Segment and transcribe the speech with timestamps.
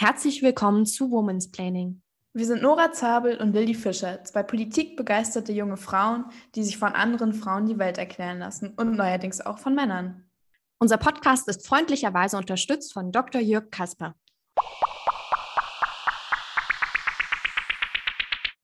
[0.00, 2.02] Herzlich willkommen zu Women's Planning.
[2.32, 7.32] Wir sind Nora Zabel und Lilly Fischer, zwei politikbegeisterte junge Frauen, die sich von anderen
[7.32, 10.30] Frauen die Welt erklären lassen und neuerdings auch von Männern.
[10.78, 13.40] Unser Podcast ist freundlicherweise unterstützt von Dr.
[13.40, 14.14] Jörg Kasper.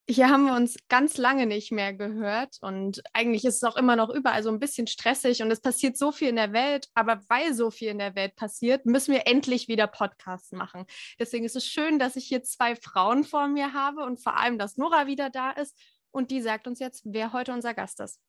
[0.07, 3.95] Hier haben wir uns ganz lange nicht mehr gehört und eigentlich ist es auch immer
[3.95, 7.23] noch überall so ein bisschen stressig und es passiert so viel in der Welt, aber
[7.27, 10.85] weil so viel in der Welt passiert, müssen wir endlich wieder Podcasts machen.
[11.19, 14.59] Deswegen ist es schön, dass ich hier zwei Frauen vor mir habe und vor allem,
[14.59, 15.75] dass Nora wieder da ist
[16.11, 18.21] und die sagt uns jetzt, wer heute unser Gast ist.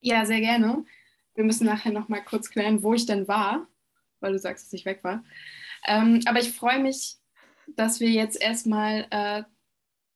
[0.00, 0.84] Ja, sehr gerne.
[1.34, 3.66] Wir müssen nachher noch mal kurz klären, wo ich denn war,
[4.20, 5.24] weil du sagst, dass ich weg war.
[5.86, 7.16] Ähm, aber ich freue mich,
[7.76, 9.42] dass wir jetzt erstmal äh,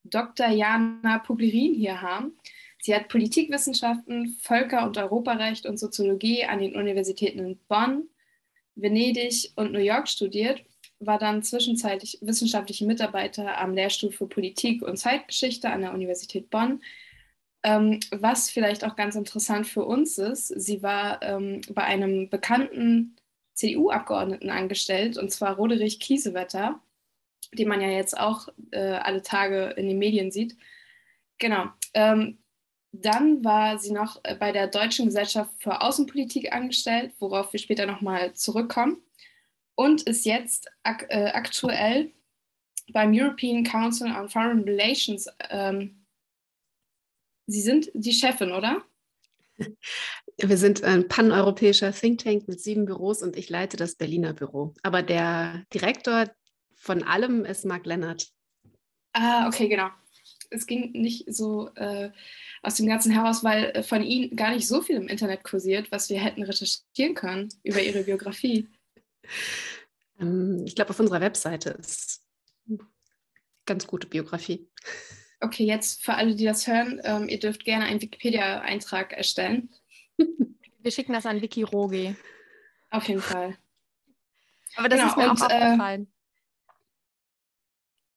[0.04, 0.48] Dr.
[0.48, 2.32] Jana Puglerin hier haben.
[2.80, 8.08] Sie hat Politikwissenschaften, Völker- und Europarecht und Soziologie an den Universitäten in Bonn,
[8.74, 10.62] Venedig und New York studiert,
[10.98, 16.82] war dann zwischenzeitlich wissenschaftliche Mitarbeiter am Lehrstuhl für Politik und Zeitgeschichte an der Universität Bonn.
[17.62, 23.16] Ähm, was vielleicht auch ganz interessant für uns ist, sie war ähm, bei einem bekannten
[23.54, 26.80] CDU-Abgeordneten angestellt, und zwar Roderich Kiesewetter
[27.58, 30.56] den man ja jetzt auch äh, alle Tage in den Medien sieht.
[31.38, 31.68] Genau.
[31.94, 32.38] Ähm,
[32.92, 37.86] dann war sie noch äh, bei der Deutschen Gesellschaft für Außenpolitik angestellt, worauf wir später
[37.86, 39.02] nochmal zurückkommen.
[39.74, 42.12] Und ist jetzt ak äh, aktuell
[42.92, 45.28] beim European Council on Foreign Relations.
[45.50, 46.04] Ähm,
[47.46, 48.84] sie sind die Chefin, oder?
[50.36, 54.74] Wir sind ein paneuropäischer Think Tank mit sieben Büros und ich leite das Berliner Büro.
[54.82, 56.26] Aber der Direktor
[56.84, 58.30] von allem ist Marc Lennart.
[59.14, 59.88] Ah, okay, genau.
[60.50, 62.10] Es ging nicht so äh,
[62.62, 65.90] aus dem Ganzen heraus, weil äh, von Ihnen gar nicht so viel im Internet kursiert,
[65.90, 68.68] was wir hätten recherchieren können über Ihre Biografie.
[70.20, 72.24] Ähm, ich glaube, auf unserer Webseite ist
[72.68, 72.78] eine
[73.66, 74.68] ganz gute Biografie.
[75.40, 79.70] Okay, jetzt für alle, die das hören, ähm, ihr dürft gerne einen Wikipedia-Eintrag erstellen.
[80.78, 82.14] Wir schicken das an Wikirogi.
[82.90, 83.58] Auf jeden Fall.
[84.76, 86.13] Aber das genau, ist mir und, auch äh, aufgefallen.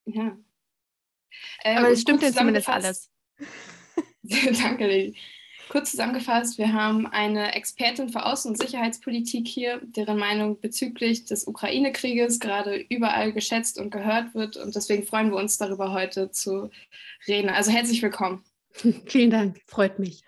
[0.07, 0.37] Ja.
[1.63, 3.11] Äh, Aber es stimmt ja zumindest alles.
[4.23, 5.15] Danke, Lili.
[5.69, 11.45] Kurz zusammengefasst, wir haben eine Expertin für Außen- und Sicherheitspolitik hier, deren Meinung bezüglich des
[11.45, 14.55] Ukraine-Krieges gerade überall geschätzt und gehört wird.
[14.55, 16.69] Und deswegen freuen wir uns darüber heute zu
[17.27, 17.49] reden.
[17.49, 18.45] Also herzlich willkommen.
[19.07, 20.23] Vielen Dank, freut mich.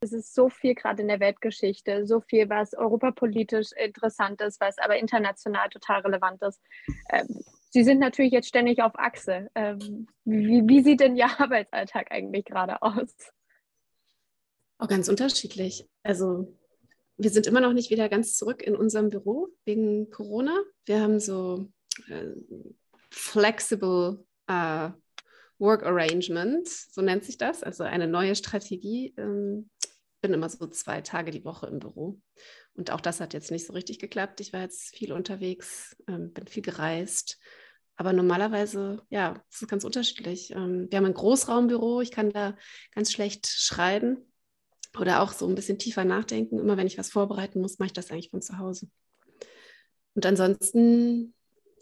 [0.00, 4.78] Es ist so viel gerade in der Weltgeschichte, so viel, was europapolitisch interessant ist, was
[4.78, 6.60] aber international total relevant ist.
[7.72, 9.48] Sie sind natürlich jetzt ständig auf Achse.
[9.54, 13.14] Ähm, wie, wie, sieht denn Ihr Arbeitsalltag eigentlich gerade aus?
[14.78, 15.88] Auch ganz unterschiedlich.
[16.02, 16.54] Also
[17.16, 20.54] wir sind immer noch nicht wieder ganz zurück in unserem Büro wegen Corona.
[20.84, 21.68] Wir haben so
[22.08, 22.32] äh,
[23.10, 24.90] flexible äh,
[25.58, 29.14] Work Arrangement, so nennt sich das, also eine neue Strategie.
[29.16, 29.70] Ähm,
[30.20, 32.20] bin immer so zwei Tage die Woche im Büro.
[32.74, 34.40] Und auch das hat jetzt nicht so richtig geklappt.
[34.40, 37.38] Ich war jetzt viel unterwegs, ähm, bin viel gereist,
[38.02, 40.50] aber normalerweise, ja, es ist ganz unterschiedlich.
[40.50, 42.56] Ähm, wir haben ein Großraumbüro, ich kann da
[42.92, 44.18] ganz schlecht schreiben
[44.98, 46.58] oder auch so ein bisschen tiefer nachdenken.
[46.58, 48.88] Immer wenn ich was vorbereiten muss, mache ich das eigentlich von zu Hause.
[50.14, 51.32] Und ansonsten,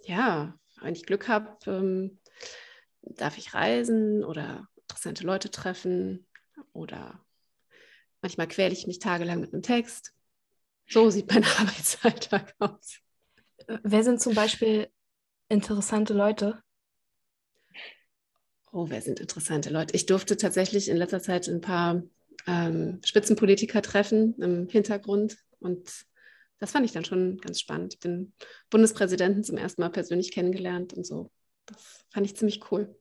[0.05, 2.19] ja, wenn ich Glück habe, ähm,
[3.01, 6.27] darf ich reisen oder interessante Leute treffen
[6.75, 7.25] oder
[8.21, 10.13] manchmal quäle ich mich tagelang mit einem Text.
[10.87, 12.99] So sieht mein Arbeitsalltag aus.
[13.85, 14.91] Wer sind zum Beispiel
[15.51, 16.63] interessante Leute?
[18.73, 19.95] Oh, wer sind interessante Leute?
[19.95, 22.03] Ich durfte tatsächlich in letzter Zeit ein paar
[22.47, 26.07] ähm, Spitzenpolitiker treffen im Hintergrund und
[26.59, 27.95] das fand ich dann schon ganz spannend.
[27.95, 28.33] Ich Den
[28.71, 31.31] Bundespräsidenten zum ersten Mal persönlich kennengelernt und so.
[31.67, 32.95] Das fand ich ziemlich cool.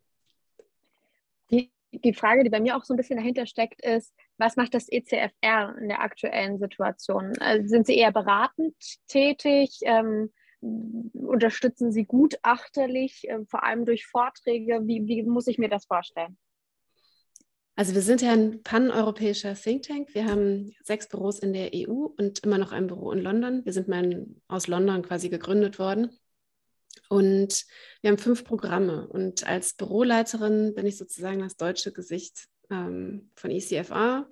[1.51, 4.73] Die, die Frage, die bei mir auch so ein bisschen dahinter steckt, ist, was macht
[4.73, 7.37] das ECFR in der aktuellen Situation?
[7.39, 8.75] Also sind Sie eher beratend
[9.07, 9.79] tätig?
[9.83, 10.31] Ähm,
[10.61, 14.81] unterstützen Sie gutachterlich, äh, vor allem durch Vorträge?
[14.83, 16.37] Wie, wie muss ich mir das vorstellen?
[17.75, 20.13] Also wir sind ja ein paneuropäischer Think Tank.
[20.13, 23.63] Wir haben sechs Büros in der EU und immer noch ein Büro in London.
[23.63, 26.09] Wir sind mal aus London quasi gegründet worden.
[27.07, 27.65] Und
[28.01, 29.07] wir haben fünf Programme.
[29.07, 34.29] Und als Büroleiterin bin ich sozusagen das deutsche Gesicht ähm, von ECFA.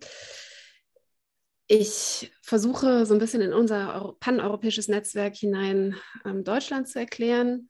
[1.67, 7.69] Ich versuche so ein bisschen in unser paneuropäisches Netzwerk hinein ähm, Deutschland zu erklären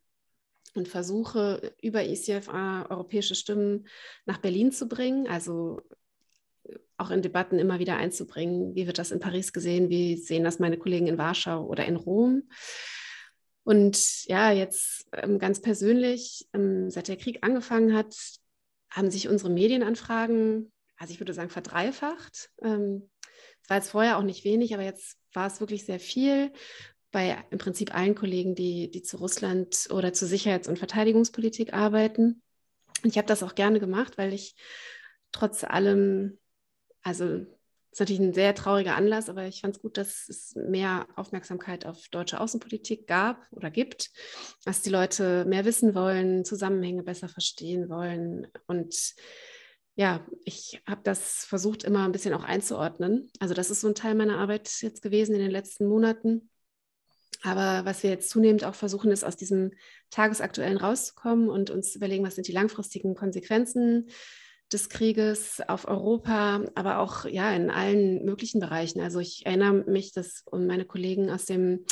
[0.75, 3.87] und versuche über ECFA europäische Stimmen
[4.25, 5.81] nach Berlin zu bringen, also
[6.97, 8.75] auch in Debatten immer wieder einzubringen.
[8.75, 9.89] Wie wird das in Paris gesehen?
[9.89, 12.43] Wie sehen das meine Kollegen in Warschau oder in Rom?
[13.63, 18.15] Und ja, jetzt ähm, ganz persönlich, ähm, seit der Krieg angefangen hat,
[18.89, 22.51] haben sich unsere Medienanfragen, also ich würde sagen, verdreifacht.
[22.61, 23.09] Ähm,
[23.67, 26.51] war jetzt vorher auch nicht wenig, aber jetzt war es wirklich sehr viel
[27.11, 32.41] bei im Prinzip allen Kollegen, die, die zu Russland oder zur Sicherheits- und Verteidigungspolitik arbeiten.
[33.03, 34.55] Und ich habe das auch gerne gemacht, weil ich
[35.31, 36.37] trotz allem,
[37.01, 37.45] also
[37.97, 41.85] ist natürlich ein sehr trauriger Anlass, aber ich fand es gut, dass es mehr Aufmerksamkeit
[41.85, 44.11] auf deutsche Außenpolitik gab oder gibt,
[44.65, 48.47] dass die Leute mehr wissen wollen, Zusammenhänge besser verstehen wollen.
[48.67, 49.15] Und
[49.97, 53.31] ja, ich habe das versucht, immer ein bisschen auch einzuordnen.
[53.39, 56.51] Also das ist so ein Teil meiner Arbeit jetzt gewesen in den letzten Monaten.
[57.41, 59.71] Aber was wir jetzt zunehmend auch versuchen, ist aus diesem
[60.11, 64.09] Tagesaktuellen rauszukommen und uns überlegen, was sind die langfristigen Konsequenzen
[64.73, 68.99] des Krieges auf Europa, aber auch ja in allen möglichen Bereichen.
[68.99, 71.85] Also ich erinnere mich, dass meine Kollegen aus dem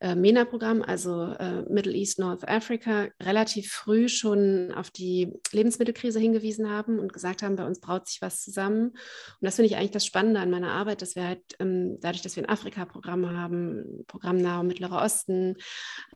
[0.00, 6.70] äh, MENA-Programm, also äh, Middle East North Africa, relativ früh schon auf die Lebensmittelkrise hingewiesen
[6.70, 8.88] haben und gesagt haben, bei uns braut sich was zusammen.
[8.90, 8.96] Und
[9.40, 12.36] das finde ich eigentlich das Spannende an meiner Arbeit, dass wir halt ähm, dadurch, dass
[12.36, 15.56] wir ein Afrika-Programm haben, ein Programm Nahe und Mittlerer Osten,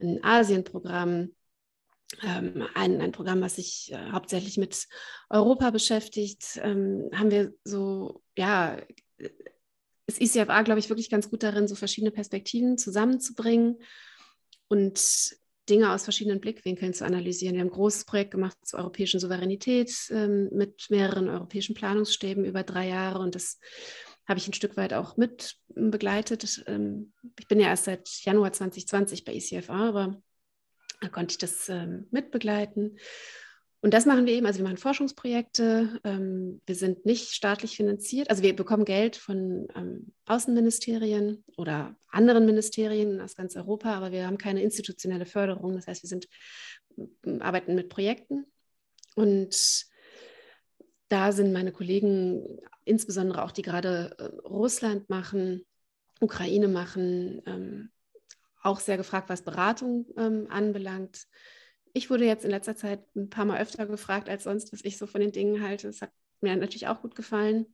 [0.01, 1.31] ein Asien-Programm,
[2.23, 4.87] ähm, ein, ein Programm, was sich äh, hauptsächlich mit
[5.29, 8.79] Europa beschäftigt, ähm, haben wir so, ja,
[10.07, 13.77] ist ICFA, glaube ich, wirklich ganz gut darin, so verschiedene Perspektiven zusammenzubringen
[14.69, 15.37] und
[15.69, 17.55] Dinge aus verschiedenen Blickwinkeln zu analysieren.
[17.55, 22.63] Wir haben ein großes Projekt gemacht zur europäischen Souveränität ähm, mit mehreren europäischen Planungsstäben über
[22.63, 23.59] drei Jahre und das
[24.27, 26.65] habe ich ein Stück weit auch mit begleitet.
[26.67, 30.23] Ähm, ich bin ja erst seit Januar 2020 bei ICFA, aber
[31.01, 32.99] da konnte ich das ähm, mitbegleiten.
[33.81, 38.29] Und das machen wir eben, also wir machen Forschungsprojekte, ähm, wir sind nicht staatlich finanziert,
[38.29, 44.27] also wir bekommen Geld von ähm, Außenministerien oder anderen Ministerien aus ganz Europa, aber wir
[44.27, 45.75] haben keine institutionelle Förderung.
[45.75, 46.29] Das heißt, wir sind,
[47.41, 48.47] arbeiten mit Projekten
[49.15, 49.87] und
[51.09, 55.65] da sind meine Kollegen, insbesondere auch die gerade äh, Russland machen,
[56.21, 57.91] Ukraine machen, ähm,
[58.63, 61.27] auch sehr gefragt, was Beratung ähm, anbelangt.
[61.93, 64.99] Ich wurde jetzt in letzter Zeit ein paar Mal öfter gefragt als sonst, was ich
[64.99, 65.87] so von den Dingen halte.
[65.87, 66.11] Das hat
[66.41, 67.67] mir natürlich auch gut gefallen.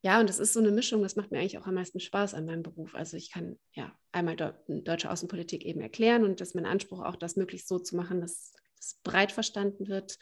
[0.00, 2.34] Ja, und das ist so eine Mischung, das macht mir eigentlich auch am meisten Spaß
[2.34, 2.94] an meinem Beruf.
[2.94, 7.02] Also ich kann ja einmal de deutsche Außenpolitik eben erklären und das ist mein Anspruch
[7.04, 10.18] auch, das möglichst so zu machen, dass es breit verstanden wird.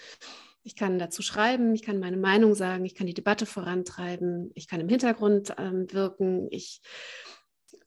[0.63, 4.67] Ich kann dazu schreiben, ich kann meine Meinung sagen, ich kann die Debatte vorantreiben, ich
[4.67, 6.81] kann im Hintergrund ähm, wirken, ich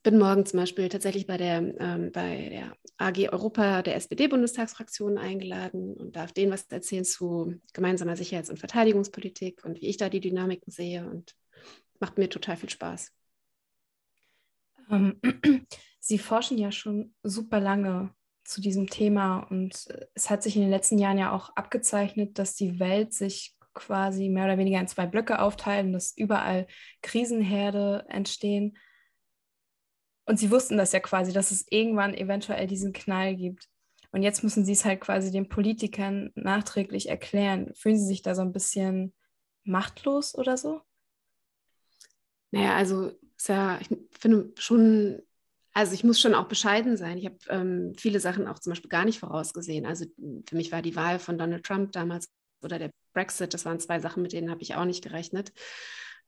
[0.03, 5.93] bin morgen zum Beispiel tatsächlich bei der, ähm, bei der AG Europa der SPD-Bundestagsfraktion eingeladen
[5.95, 10.21] und darf denen was erzählen zu gemeinsamer Sicherheits- und Verteidigungspolitik und wie ich da die
[10.21, 11.35] Dynamiken sehe und
[11.99, 13.11] macht mir total viel Spaß.
[14.89, 15.19] Ähm,
[15.99, 18.13] Sie forschen ja schon super lange
[18.45, 19.85] zu diesem Thema und
[20.15, 24.29] es hat sich in den letzten Jahren ja auch abgezeichnet, dass die Welt sich quasi
[24.29, 26.67] mehr oder weniger in zwei Blöcke aufteilt, dass überall
[27.01, 28.77] Krisenherde entstehen.
[30.29, 33.67] Und sie wussten das ja quasi, dass es irgendwann eventuell diesen Knall gibt.
[34.11, 37.73] Und jetzt müssen sie es halt quasi den Politikern nachträglich erklären.
[37.73, 39.15] Fühlen sie sich da so ein bisschen
[39.63, 40.81] machtlos oder so?
[42.51, 43.11] Naja, also
[43.47, 43.89] ja, ich
[44.19, 45.19] finde schon,
[45.73, 47.17] also ich muss schon auch bescheiden sein.
[47.17, 49.87] Ich habe ähm, viele Sachen auch zum Beispiel gar nicht vorausgesehen.
[49.87, 50.05] Also
[50.47, 52.29] für mich war die Wahl von Donald Trump damals
[52.61, 55.53] oder der Brexit, das waren zwei Sachen, mit denen habe ich auch nicht gerechnet.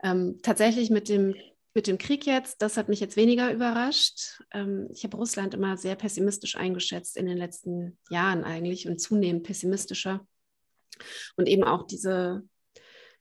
[0.02, 1.36] Ähm, tatsächlich mit dem
[1.74, 4.42] mit dem Krieg jetzt, das hat mich jetzt weniger überrascht.
[4.54, 9.44] Ähm, ich habe Russland immer sehr pessimistisch eingeschätzt in den letzten Jahren eigentlich und zunehmend
[9.44, 10.26] pessimistischer.
[11.38, 12.44] Und eben auch diese,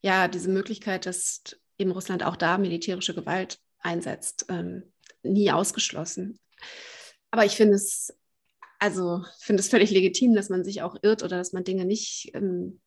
[0.03, 1.43] ja, diese Möglichkeit, dass
[1.79, 4.93] eben Russland auch da militärische Gewalt einsetzt, ähm,
[5.23, 6.39] nie ausgeschlossen.
[7.31, 8.13] Aber ich finde es,
[8.79, 12.33] also finde es völlig legitim, dass man sich auch irrt oder dass man Dinge nicht
[12.35, 12.81] ähm,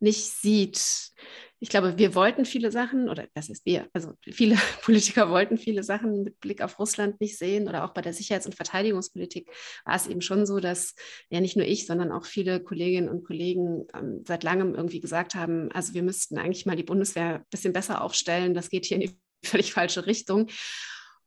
[0.00, 1.12] nicht sieht.
[1.60, 5.82] Ich glaube, wir wollten viele Sachen, oder das ist wir, also viele Politiker wollten viele
[5.82, 7.68] Sachen mit Blick auf Russland nicht sehen.
[7.68, 9.50] Oder auch bei der Sicherheits- und Verteidigungspolitik
[9.84, 10.94] war es eben schon so, dass
[11.30, 15.34] ja nicht nur ich, sondern auch viele Kolleginnen und Kollegen ähm, seit langem irgendwie gesagt
[15.34, 18.54] haben, also wir müssten eigentlich mal die Bundeswehr ein bisschen besser aufstellen.
[18.54, 20.48] Das geht hier in die völlig falsche Richtung.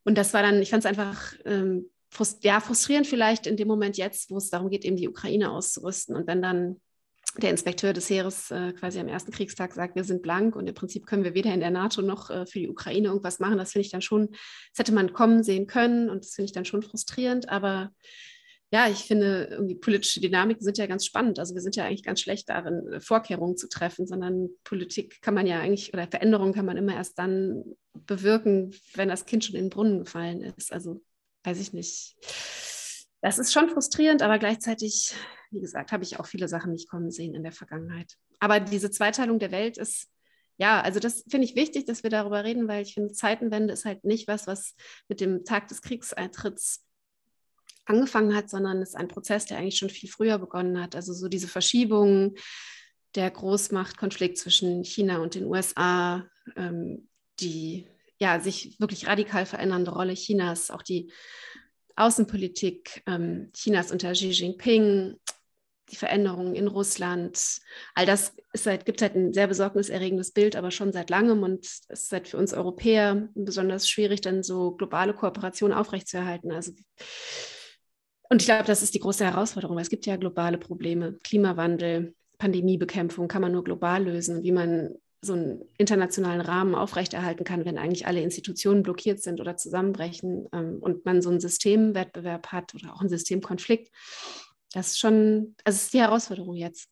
[0.04, 1.90] Und das war dann, ich fand es einfach ähm,
[2.42, 6.16] ja, frustrierend vielleicht in dem Moment jetzt, wo es darum geht, eben die Ukraine auszurüsten.
[6.16, 6.82] Und wenn dann
[7.38, 10.76] der Inspekteur des Heeres äh, quasi am ersten Kriegstag sagt, wir sind blank und im
[10.76, 13.58] Prinzip können wir weder in der NATO noch äh, für die Ukraine irgendwas machen.
[13.58, 16.52] Das finde ich dann schon, das hätte man kommen sehen können und das finde ich
[16.52, 17.50] dann schon frustrierend.
[17.50, 17.92] Aber
[18.74, 21.40] ja, ich finde, irgendwie politische Dynamiken sind ja ganz spannend.
[21.40, 25.34] Also wir sind ja eigentlich ganz schlecht darin, äh, Vorkehrungen zu treffen, sondern Politik kann
[25.34, 29.56] man ja eigentlich oder Veränderungen kann man immer erst dann bewirken, wenn das Kind schon
[29.56, 30.74] in den Brunnen gefallen ist.
[30.74, 31.02] Also
[31.44, 32.16] weiß ich nicht
[33.22, 35.14] das ist schon frustrierend, aber gleichzeitig,
[35.52, 38.16] wie gesagt, habe ich auch viele Sachen nicht kommen sehen in der Vergangenheit.
[38.40, 40.10] Aber diese Zweiteilung der Welt ist,
[40.58, 43.86] ja, also das finde ich wichtig, dass wir darüber reden, weil ich finde, Zeitenwende ist
[43.86, 44.76] halt nicht was, was
[45.08, 46.86] mit dem Tag des Kriegseintritts
[47.86, 50.96] angefangen hat, sondern es ist ein Prozess, der eigentlich schon viel früher begonnen hat.
[50.96, 52.36] Also so diese Verschiebung,
[53.16, 57.10] der Großmachtkonflikt zwischen China und den USA, ähm,
[57.40, 57.88] die
[58.20, 61.12] ja sich wirklich radikal verändernde Rolle Chinas, auch die
[62.02, 65.16] Außenpolitik ähm, Chinas unter Xi Jinping,
[65.90, 67.60] die Veränderungen in Russland,
[67.96, 68.34] all das
[68.66, 72.28] halt, gibt halt ein sehr besorgniserregendes Bild, aber schon seit langem und es ist halt
[72.28, 76.52] für uns Europäer besonders schwierig, dann so globale Kooperation aufrechtzuerhalten.
[76.52, 76.72] Also
[78.30, 82.16] und ich glaube, das ist die große Herausforderung, weil es gibt ja globale Probleme, Klimawandel,
[82.38, 84.42] Pandemiebekämpfung kann man nur global lösen.
[84.42, 89.56] Wie man so einen internationalen Rahmen aufrechterhalten kann, wenn eigentlich alle Institutionen blockiert sind oder
[89.56, 93.92] zusammenbrechen ähm, und man so einen Systemwettbewerb hat oder auch einen Systemkonflikt.
[94.74, 96.90] Das ist schon, also ist die Herausforderung jetzt.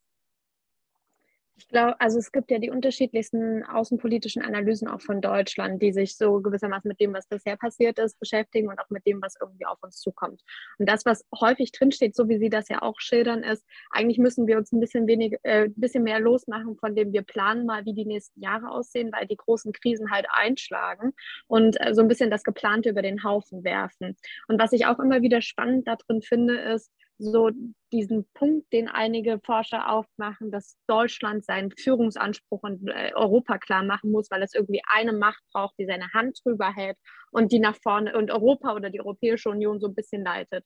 [1.60, 6.16] Ich glaube, also es gibt ja die unterschiedlichsten außenpolitischen Analysen auch von Deutschland, die sich
[6.16, 9.66] so gewissermaßen mit dem, was bisher passiert ist, beschäftigen und auch mit dem, was irgendwie
[9.66, 10.42] auf uns zukommt.
[10.78, 14.48] Und das, was häufig drinsteht, so wie Sie das ja auch schildern, ist, eigentlich müssen
[14.48, 17.94] wir uns ein bisschen wenig, äh, bisschen mehr losmachen, von dem wir planen mal, wie
[17.94, 21.12] die nächsten Jahre aussehen, weil die großen Krisen halt einschlagen
[21.48, 24.16] und äh, so ein bisschen das Geplante über den Haufen werfen.
[24.48, 26.90] Und was ich auch immer wieder spannend darin finde, ist,
[27.20, 27.52] so
[27.92, 34.12] diesen Punkt, den einige Forscher aufmachen, dass Deutschland seinen Führungsanspruch in äh, Europa klar machen
[34.12, 36.98] muss, weil es irgendwie eine Macht braucht, die seine Hand drüber hält
[37.32, 40.66] und die nach vorne und Europa oder die Europäische Union so ein bisschen leitet.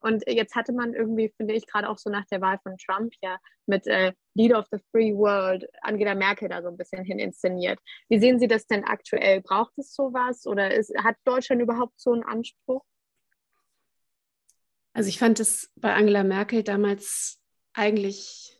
[0.00, 3.14] Und jetzt hatte man irgendwie, finde ich, gerade auch so nach der Wahl von Trump
[3.22, 7.18] ja mit äh, Leader of the Free World Angela Merkel da so ein bisschen hin
[7.18, 7.78] inszeniert.
[8.10, 9.40] Wie sehen Sie das denn aktuell?
[9.40, 12.84] Braucht es sowas oder ist, hat Deutschland überhaupt so einen Anspruch?
[14.94, 17.38] Also ich fand es bei Angela Merkel damals
[17.74, 18.54] eigentlich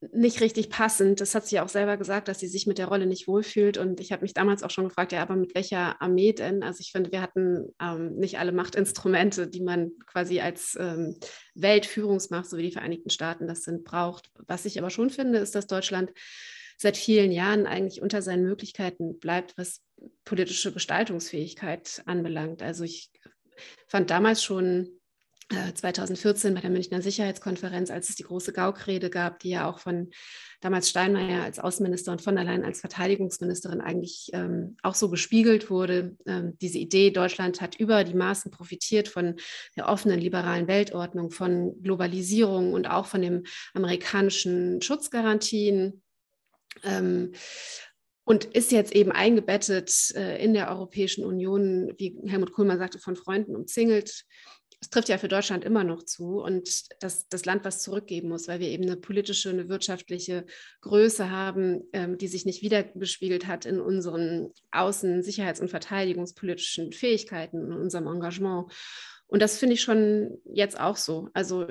[0.00, 1.20] nicht richtig passend.
[1.20, 3.78] Das hat sie auch selber gesagt, dass sie sich mit der Rolle nicht wohlfühlt.
[3.78, 6.62] Und ich habe mich damals auch schon gefragt, ja, aber mit welcher Armee denn?
[6.62, 11.18] Also ich finde, wir hatten ähm, nicht alle Machtinstrumente, die man quasi als ähm,
[11.54, 14.30] Weltführungsmacht, so wie die Vereinigten Staaten das sind, braucht.
[14.46, 16.12] Was ich aber schon finde, ist, dass Deutschland
[16.76, 19.82] seit vielen Jahren eigentlich unter seinen Möglichkeiten bleibt, was
[20.24, 22.62] politische Gestaltungsfähigkeit anbelangt.
[22.62, 23.10] Also ich
[23.86, 24.98] fand damals schon
[25.74, 29.78] 2014 äh, bei der Münchner Sicherheitskonferenz, als es die große Gaukrede gab, die ja auch
[29.78, 30.10] von
[30.60, 35.70] damals Steinmeier als Außenminister und von der Leyen als Verteidigungsministerin eigentlich ähm, auch so gespiegelt
[35.70, 36.16] wurde.
[36.26, 39.36] Ähm, diese Idee, Deutschland hat über die Maßen profitiert von
[39.76, 46.02] der offenen liberalen Weltordnung, von Globalisierung und auch von den amerikanischen Schutzgarantien.
[46.84, 47.32] Ähm,
[48.28, 53.16] und ist jetzt eben eingebettet äh, in der Europäischen Union, wie Helmut Kohlmann sagte, von
[53.16, 54.26] Freunden umzingelt.
[54.80, 56.68] Das trifft ja für Deutschland immer noch zu und
[57.02, 60.44] dass das Land was zurückgeben muss, weil wir eben eine politische, eine wirtschaftliche
[60.82, 67.64] Größe haben, ähm, die sich nicht wiedergespiegelt hat in unseren außen-, sicherheits- und verteidigungspolitischen Fähigkeiten,
[67.64, 68.70] in unserem Engagement.
[69.26, 71.30] Und das finde ich schon jetzt auch so.
[71.32, 71.66] Also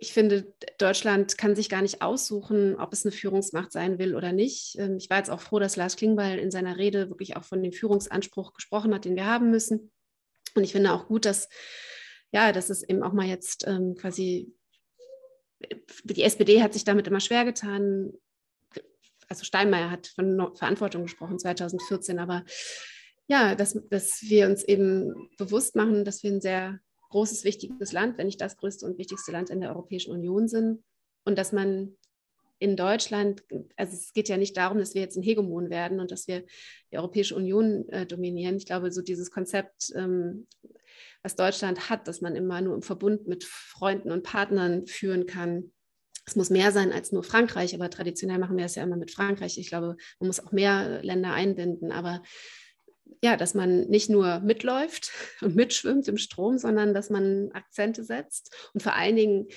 [0.00, 4.32] ich finde, Deutschland kann sich gar nicht aussuchen, ob es eine Führungsmacht sein will oder
[4.32, 4.76] nicht.
[4.78, 7.62] Ähm, ich war jetzt auch froh, dass Lars Klingbeil in seiner Rede wirklich auch von
[7.62, 9.90] dem Führungsanspruch gesprochen hat, den wir haben müssen.
[10.54, 11.48] Und ich finde auch gut, dass,
[12.32, 14.52] ja, dass es eben auch mal jetzt ähm, quasi,
[16.04, 18.12] die SPD hat sich damit immer schwer getan.
[19.28, 22.44] Also Steinmeier hat von Verantwortung gesprochen 2014, aber
[23.26, 28.18] ja, dass, dass wir uns eben bewusst machen, dass wir ein sehr großes, wichtiges Land,
[28.18, 30.82] wenn nicht das größte und wichtigste Land in der Europäischen Union sind.
[31.24, 31.96] Und dass man
[32.58, 33.44] in Deutschland,
[33.76, 36.44] also es geht ja nicht darum, dass wir jetzt ein Hegemon werden und dass wir
[36.90, 38.56] die Europäische Union äh, dominieren.
[38.56, 40.46] Ich glaube, so dieses Konzept, ähm,
[41.22, 45.72] was Deutschland hat, dass man immer nur im Verbund mit Freunden und Partnern führen kann.
[46.26, 49.10] Es muss mehr sein als nur Frankreich, aber traditionell machen wir es ja immer mit
[49.10, 49.56] Frankreich.
[49.56, 52.22] Ich glaube, man muss auch mehr Länder einbinden, aber
[53.22, 55.10] ja, dass man nicht nur mitläuft
[55.40, 58.54] und mitschwimmt im Strom, sondern dass man Akzente setzt.
[58.74, 59.48] Und vor allen Dingen,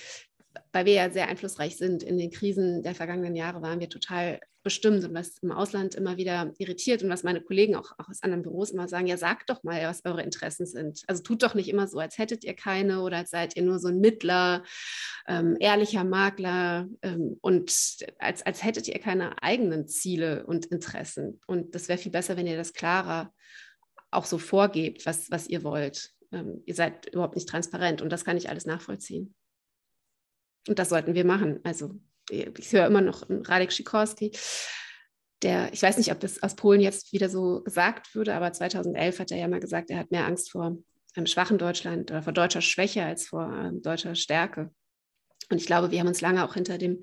[0.74, 4.40] weil wir ja sehr einflussreich sind in den Krisen der vergangenen Jahre, waren wir total
[4.64, 8.24] bestimmt und was im Ausland immer wieder irritiert und was meine Kollegen auch, auch aus
[8.24, 11.04] anderen Büros immer sagen, ja, sagt doch mal, was eure Interessen sind.
[11.08, 13.80] Also tut doch nicht immer so, als hättet ihr keine oder als seid ihr nur
[13.80, 14.64] so ein Mittler,
[15.28, 17.72] ähm, ehrlicher Makler ähm, und
[18.20, 21.40] als, als hättet ihr keine eigenen Ziele und Interessen.
[21.48, 23.34] Und das wäre viel besser, wenn ihr das klarer
[24.12, 26.12] auch so vorgebt, was, was ihr wollt.
[26.32, 29.34] Ähm, ihr seid überhaupt nicht transparent und das kann ich alles nachvollziehen.
[30.68, 31.60] Und das sollten wir machen.
[31.64, 32.00] Also
[32.32, 34.32] ich höre immer noch Radek Sikorski,
[35.42, 39.20] der, ich weiß nicht, ob das aus Polen jetzt wieder so gesagt würde, aber 2011
[39.20, 40.78] hat er ja mal gesagt, er hat mehr Angst vor
[41.16, 44.72] einem schwachen Deutschland oder vor deutscher Schwäche als vor ähm, deutscher Stärke.
[45.50, 47.02] Und ich glaube, wir haben uns lange auch hinter dem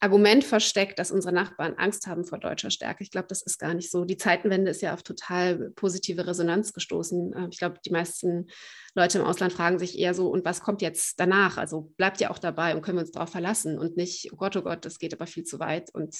[0.00, 3.02] Argument versteckt, dass unsere Nachbarn Angst haben vor deutscher Stärke.
[3.02, 4.04] Ich glaube, das ist gar nicht so.
[4.04, 7.34] Die Zeitenwende ist ja auf total positive Resonanz gestoßen.
[7.36, 8.48] Ähm, ich glaube, die meisten
[8.94, 11.58] Leute im Ausland fragen sich eher so, und was kommt jetzt danach?
[11.58, 14.56] Also bleibt ihr auch dabei und können wir uns darauf verlassen und nicht, oh Gott,
[14.56, 16.16] oh Gott, das geht aber viel zu weit und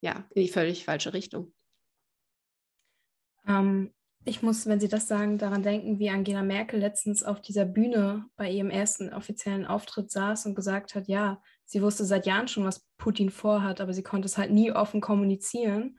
[0.00, 1.54] ja, in die völlig falsche Richtung.
[3.46, 3.92] Ähm,
[4.24, 8.26] ich muss, wenn Sie das sagen, daran denken, wie Angela Merkel letztens auf dieser Bühne
[8.36, 12.64] bei ihrem ersten offiziellen Auftritt saß und gesagt hat, ja, sie wusste seit Jahren schon,
[12.64, 15.98] was Putin vorhat, aber sie konnte es halt nie offen kommunizieren.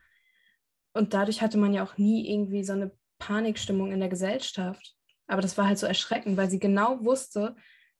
[0.93, 4.95] Und dadurch hatte man ja auch nie irgendwie so eine Panikstimmung in der Gesellschaft.
[5.27, 7.55] Aber das war halt so erschreckend, weil sie genau wusste,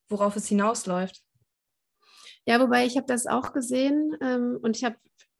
[0.09, 1.21] worauf es hinausläuft.
[2.45, 4.95] Ja, wobei ich habe das auch gesehen ähm, und ich habe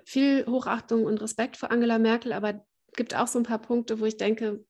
[0.05, 4.05] viel Hochachtung und Respekt vor Angela Merkel, aber gibt auch so ein paar Punkte, wo
[4.05, 4.63] ich denke,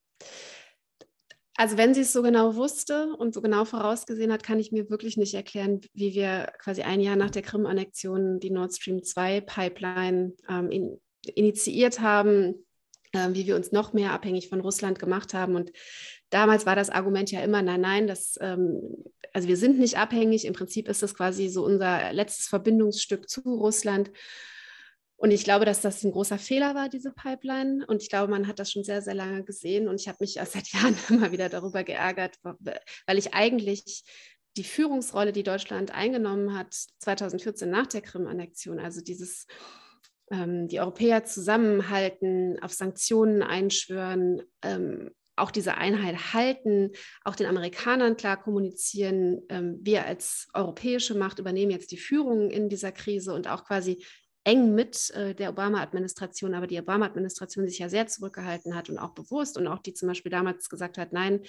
[1.59, 4.89] also wenn sie es so genau wusste und so genau vorausgesehen hat, kann ich mir
[4.89, 9.41] wirklich nicht erklären, wie wir quasi ein Jahr nach der Krim-Annexion die Nord Stream 2
[9.41, 11.01] Pipeline ähm, in,
[11.35, 12.65] initiiert haben,
[13.11, 15.57] äh, wie wir uns noch mehr abhängig von Russland gemacht haben.
[15.57, 15.73] Und
[16.29, 20.45] damals war das Argument ja immer, nein, nein, das, ähm, also wir sind nicht abhängig.
[20.45, 24.11] Im Prinzip ist das quasi so unser letztes Verbindungsstück zu Russland.
[25.19, 27.85] Und ich glaube, dass das ein großer Fehler war, diese Pipeline.
[27.85, 29.89] Und ich glaube, man hat das schon sehr, sehr lange gesehen.
[29.89, 34.03] Und ich habe mich seit Jahren immer wieder darüber geärgert, weil ich eigentlich
[34.55, 39.45] die Führungsrolle, die Deutschland eingenommen hat, 2014 nach der Krim-Annexion, also dieses
[40.31, 46.91] ähm, die Europäer zusammenhalten, auf Sanktionen einschwören, ähm, auch diese Einheit halten,
[47.23, 52.69] auch den Amerikanern klar kommunizieren, ähm, wir als europäische Macht übernehmen jetzt die Führung in
[52.69, 54.03] dieser Krise und auch quasi
[54.43, 59.13] eng mit äh, der Obama-Administration, aber die Obama-Administration sich ja sehr zurückgehalten hat und auch
[59.13, 61.41] bewusst und auch die zum Beispiel damals gesagt hat, nein,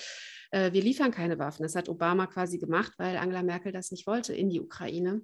[0.50, 1.62] äh, wir liefern keine Waffen.
[1.62, 5.22] Das hat Obama quasi gemacht, weil Angela Merkel das nicht wollte in die Ukraine.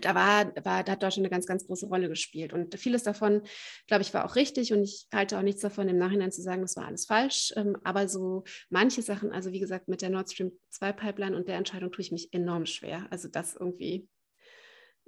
[0.00, 2.54] Da, war, war, da hat Deutschland eine ganz, ganz große Rolle gespielt.
[2.54, 3.42] Und vieles davon,
[3.86, 4.72] glaube ich, war auch richtig.
[4.72, 7.52] Und ich halte auch nichts davon, im Nachhinein zu sagen, das war alles falsch.
[7.56, 11.46] Ähm, aber so manche Sachen, also wie gesagt, mit der Nord Stream 2 Pipeline und
[11.46, 13.06] der Entscheidung tue ich mich enorm schwer.
[13.10, 14.08] Also das irgendwie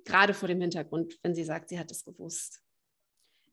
[0.05, 2.61] gerade vor dem Hintergrund, wenn sie sagt, sie hat es gewusst.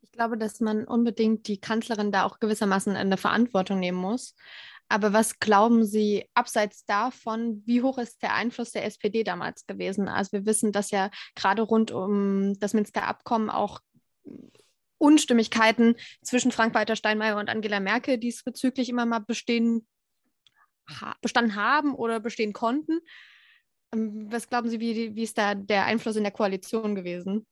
[0.02, 4.36] Ich glaube, dass man unbedingt die Kanzlerin da auch gewissermaßen eine Verantwortung nehmen muss.
[4.90, 10.10] Aber was glauben Sie, abseits davon, wie hoch ist der Einfluss der SPD damals gewesen?
[10.10, 13.80] Also wir wissen, dass ja gerade rund um das Minsker Abkommen auch
[14.98, 19.88] Unstimmigkeiten zwischen Frank-Walter Steinmeier und Angela Merkel diesbezüglich immer mal bestehen,
[21.22, 23.00] bestanden haben oder bestehen konnten.
[23.94, 27.46] Ähm, was glauben Sie, wie, wie ist da der Einfluss in der Koalition gewesen?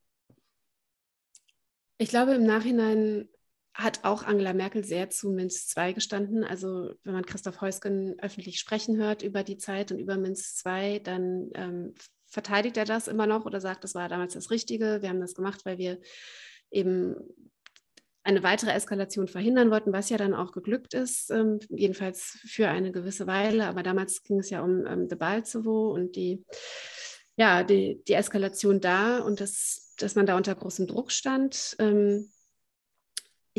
[1.98, 3.28] Ich glaube, im Nachhinein
[3.74, 6.44] hat auch Angela Merkel sehr zu Minsk II gestanden.
[6.44, 11.02] Also wenn man Christoph Heusgen öffentlich sprechen hört über die Zeit und über Minsk II,
[11.02, 11.94] dann ähm,
[12.26, 15.02] verteidigt er das immer noch oder sagt, das war damals das Richtige.
[15.02, 16.00] Wir haben das gemacht, weil wir
[16.72, 17.16] eben
[18.30, 22.92] eine weitere Eskalation verhindern wollten, was ja dann auch geglückt ist, ähm, jedenfalls für eine
[22.92, 23.66] gewisse Weile.
[23.66, 26.46] Aber damals ging es ja um ähm, Debaltsevo und die,
[27.36, 31.76] ja, die, die Eskalation da und das, dass man da unter großem Druck stand.
[31.80, 32.30] Ähm,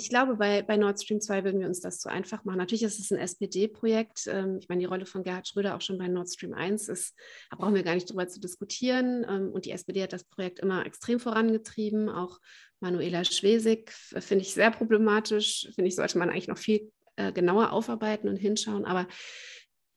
[0.01, 2.57] ich glaube, bei, bei Nord Stream 2 würden wir uns das zu einfach machen.
[2.57, 4.27] Natürlich ist es ein SPD-Projekt.
[4.29, 7.15] Ähm, ich meine, die Rolle von Gerhard Schröder auch schon bei Nord Stream 1 ist,
[7.51, 9.27] da brauchen wir gar nicht drüber zu diskutieren.
[9.29, 12.09] Ähm, und die SPD hat das Projekt immer extrem vorangetrieben.
[12.09, 12.41] Auch
[12.81, 15.69] Manuela Schwesig finde ich sehr problematisch.
[15.75, 18.87] Finde ich, sollte man eigentlich noch viel äh, genauer aufarbeiten und hinschauen.
[18.87, 19.07] Aber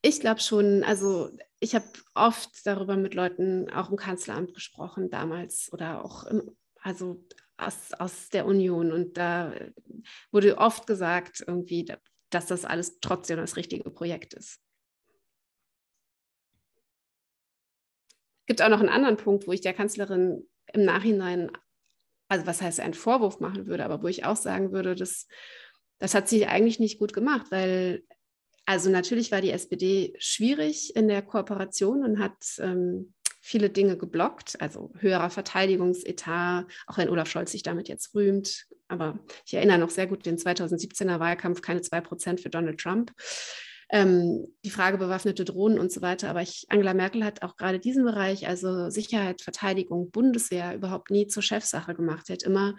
[0.02, 1.30] ich glaube schon, also
[1.62, 7.24] ich habe oft darüber mit Leuten auch im Kanzleramt gesprochen damals oder auch im, also
[7.58, 8.92] aus, aus der Union.
[8.92, 9.54] Und da
[10.32, 11.86] wurde oft gesagt, irgendwie,
[12.30, 14.60] dass das alles trotzdem das richtige Projekt ist.
[18.42, 21.52] Es gibt auch noch einen anderen Punkt, wo ich der Kanzlerin im Nachhinein,
[22.28, 25.28] also was heißt einen Vorwurf machen würde, aber wo ich auch sagen würde, dass,
[26.00, 28.04] das hat sie eigentlich nicht gut gemacht, weil
[28.66, 33.14] also natürlich war die SPD schwierig in der Kooperation und hat ähm,
[33.46, 38.68] viele Dinge geblockt, also höherer Verteidigungsetat, auch wenn Olaf Scholz sich damit jetzt rühmt.
[38.88, 43.12] Aber ich erinnere noch sehr gut den 2017er Wahlkampf, keine 2% für Donald Trump.
[43.90, 46.30] Ähm, die Frage bewaffnete Drohnen und so weiter.
[46.30, 51.28] Aber ich, Angela Merkel hat auch gerade diesen Bereich, also Sicherheit, Verteidigung, Bundeswehr, überhaupt nie
[51.28, 52.28] zur Chefsache gemacht.
[52.28, 52.76] Sie hat immer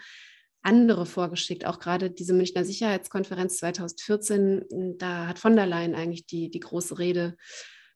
[0.63, 6.51] andere vorgeschickt, auch gerade diese Münchner Sicherheitskonferenz 2014, da hat von der Leyen eigentlich die,
[6.51, 7.37] die große Rede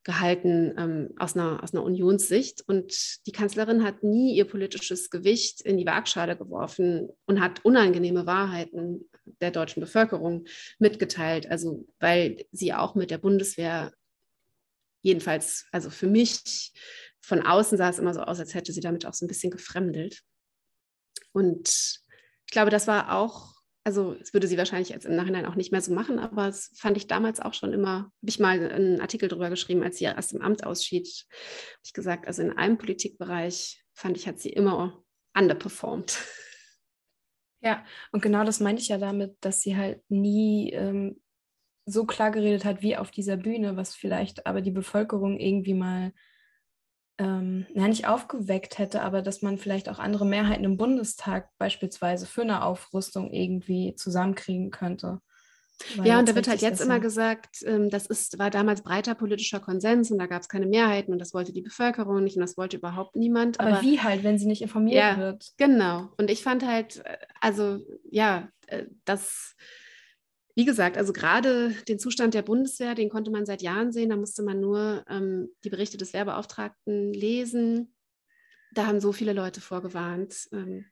[0.09, 2.63] gehalten ähm, aus, einer, aus einer Unionssicht.
[2.67, 8.25] Und die Kanzlerin hat nie ihr politisches Gewicht in die Waagschale geworfen und hat unangenehme
[8.25, 9.07] Wahrheiten
[9.39, 10.45] der deutschen Bevölkerung
[10.79, 11.51] mitgeteilt.
[11.51, 13.93] Also weil sie auch mit der Bundeswehr
[15.03, 16.73] jedenfalls, also für mich
[17.21, 19.51] von außen sah es immer so aus, als hätte sie damit auch so ein bisschen
[19.51, 20.23] gefremdelt.
[21.33, 21.69] Und
[22.47, 25.71] ich glaube, das war auch, also es würde sie wahrscheinlich jetzt im Nachhinein auch nicht
[25.71, 29.01] mehr so machen, aber das fand ich damals auch schon immer, habe ich mal einen
[29.01, 32.77] Artikel darüber geschrieben, als sie erst im Amt ausschied, habe ich gesagt, also in einem
[32.77, 35.03] Politikbereich fand ich, hat sie immer
[35.35, 36.17] underperformed.
[37.61, 41.21] Ja, und genau das meinte ich ja damit, dass sie halt nie ähm,
[41.85, 46.13] so klar geredet hat wie auf dieser Bühne, was vielleicht aber die Bevölkerung irgendwie mal
[47.19, 52.41] ähm, nicht aufgeweckt hätte, aber dass man vielleicht auch andere Mehrheiten im Bundestag beispielsweise für
[52.41, 55.21] eine Aufrüstung irgendwie zusammenkriegen könnte.
[55.95, 59.15] Weil ja, und da wird halt jetzt immer gesagt, ähm, das ist, war damals breiter
[59.15, 62.41] politischer Konsens und da gab es keine Mehrheiten und das wollte die Bevölkerung nicht und
[62.41, 63.59] das wollte überhaupt niemand.
[63.59, 65.53] Aber, aber wie halt, wenn sie nicht informiert ja, wird?
[65.57, 66.09] Genau.
[66.17, 67.79] Und ich fand halt, äh, also
[68.09, 69.55] ja, äh, das
[70.59, 74.09] wie gesagt, also gerade den Zustand der Bundeswehr, den konnte man seit Jahren sehen.
[74.09, 77.95] Da musste man nur ähm, die Berichte des Werbeauftragten lesen.
[78.73, 80.49] Da haben so viele Leute vorgewarnt.
[80.51, 80.83] Ähm,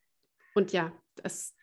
[0.56, 1.54] und ja, das,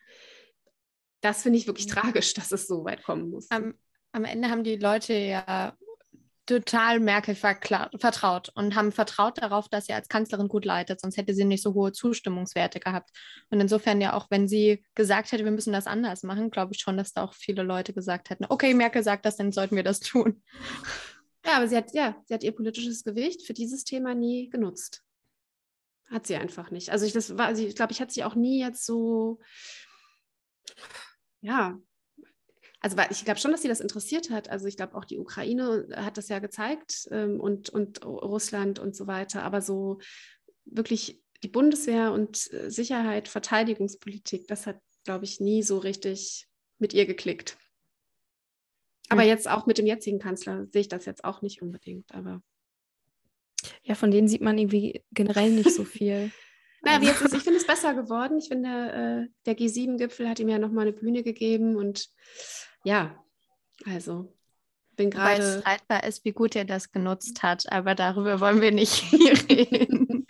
[1.21, 3.49] das finde ich wirklich tragisch, dass es so weit kommen muss.
[3.49, 3.73] Am,
[4.11, 5.75] am Ende haben die Leute ja
[6.45, 11.33] total Merkel vertraut und haben vertraut darauf, dass sie als Kanzlerin gut leitet, sonst hätte
[11.33, 13.09] sie nicht so hohe Zustimmungswerte gehabt.
[13.49, 16.79] Und insofern ja auch, wenn sie gesagt hätte, wir müssen das anders machen, glaube ich
[16.79, 19.83] schon, dass da auch viele Leute gesagt hätten, okay, Merkel sagt das, dann sollten wir
[19.83, 20.43] das tun.
[21.45, 25.03] Ja, aber sie hat, ja, sie hat ihr politisches Gewicht für dieses Thema nie genutzt.
[26.09, 26.91] Hat sie einfach nicht.
[26.91, 29.39] Also ich, ich glaube, ich hatte sie auch nie jetzt so,
[31.41, 31.79] ja,
[32.85, 34.51] also ich glaube schon, dass sie das interessiert hat.
[34.51, 38.95] Also ich glaube auch die Ukraine hat das ja gezeigt ähm, und, und Russland und
[38.95, 39.41] so weiter.
[39.41, 39.97] Aber so
[40.65, 46.93] wirklich die Bundeswehr und äh, Sicherheit, Verteidigungspolitik, das hat, glaube ich, nie so richtig mit
[46.93, 47.57] ihr geklickt.
[49.09, 52.13] Aber jetzt auch mit dem jetzigen Kanzler sehe ich das jetzt auch nicht unbedingt.
[52.13, 52.43] Aber
[53.81, 56.31] ja, von denen sieht man irgendwie generell nicht so viel.
[56.83, 58.37] naja, wie jetzt ist, ich finde es besser geworden.
[58.37, 62.09] Ich finde, äh, der G7-Gipfel hat ihm ja nochmal eine Bühne gegeben und
[62.85, 63.23] ja,
[63.85, 64.33] also
[64.95, 65.43] bin gerade.
[65.43, 69.33] Weil streitbar ist, wie gut er das genutzt hat, aber darüber wollen wir nicht hier
[69.49, 70.25] reden.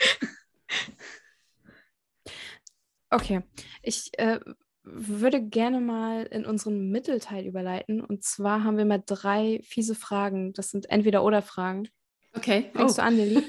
[3.12, 3.41] Okay,
[3.82, 4.39] ich äh,
[4.84, 8.02] würde gerne mal in unseren Mittelteil überleiten.
[8.02, 10.54] Und zwar haben wir mal drei fiese Fragen.
[10.54, 11.88] Das sind Entweder-Oder-Fragen.
[12.34, 12.72] Okay.
[12.74, 13.02] Fängst oh.
[13.02, 13.44] du an, Lilly?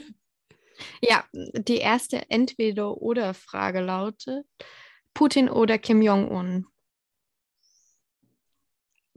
[1.01, 4.47] Ja, die erste Entweder-Oder-Frage lautet:
[5.15, 6.67] Putin oder Kim Jong-un?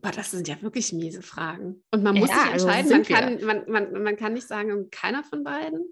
[0.01, 1.83] Aber das sind ja wirklich miese Fragen.
[1.91, 3.33] Und man muss ja, sich also entscheiden.
[3.35, 5.85] Also man, kann, man, man, man kann nicht sagen, keiner von beiden.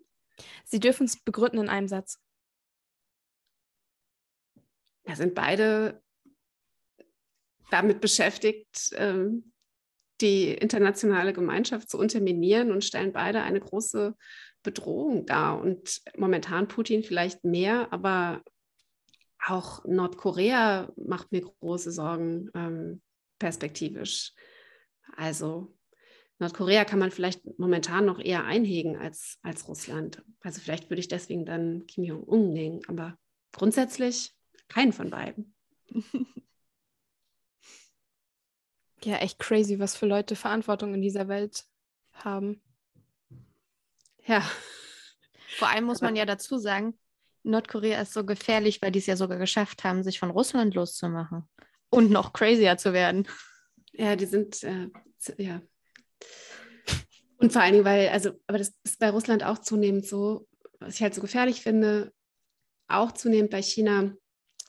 [0.65, 2.19] Sie dürfen es begründen in einem Satz.
[5.03, 6.01] Da sind beide
[7.69, 9.51] damit beschäftigt, ähm,
[10.21, 14.15] die internationale Gemeinschaft zu unterminieren und stellen beide eine große
[14.63, 15.59] Bedrohung dar.
[15.59, 18.41] Und momentan Putin vielleicht mehr, aber
[19.45, 22.49] auch Nordkorea macht mir große Sorgen.
[22.55, 23.01] Ähm,
[23.39, 24.33] perspektivisch.
[25.15, 25.73] Also
[26.39, 30.23] Nordkorea kann man vielleicht momentan noch eher einhegen als, als Russland.
[30.41, 33.17] Also vielleicht würde ich deswegen dann Kim Jong-un nehmen, aber
[33.51, 34.33] grundsätzlich
[34.67, 35.55] keinen von beiden.
[39.03, 41.65] Ja, echt crazy, was für Leute Verantwortung in dieser Welt
[42.13, 42.61] haben.
[44.25, 44.41] Ja.
[45.55, 46.97] Vor allem muss man ja dazu sagen,
[47.43, 51.47] Nordkorea ist so gefährlich, weil die es ja sogar geschafft haben, sich von Russland loszumachen
[51.89, 53.27] und noch crazier zu werden.
[53.93, 54.89] Ja, die sind, äh,
[55.37, 55.61] ja.
[57.39, 60.47] Und vor allen Dingen, weil, also, aber das ist bei Russland auch zunehmend so,
[60.79, 62.11] was ich halt so gefährlich finde,
[62.87, 64.15] auch zunehmend bei China,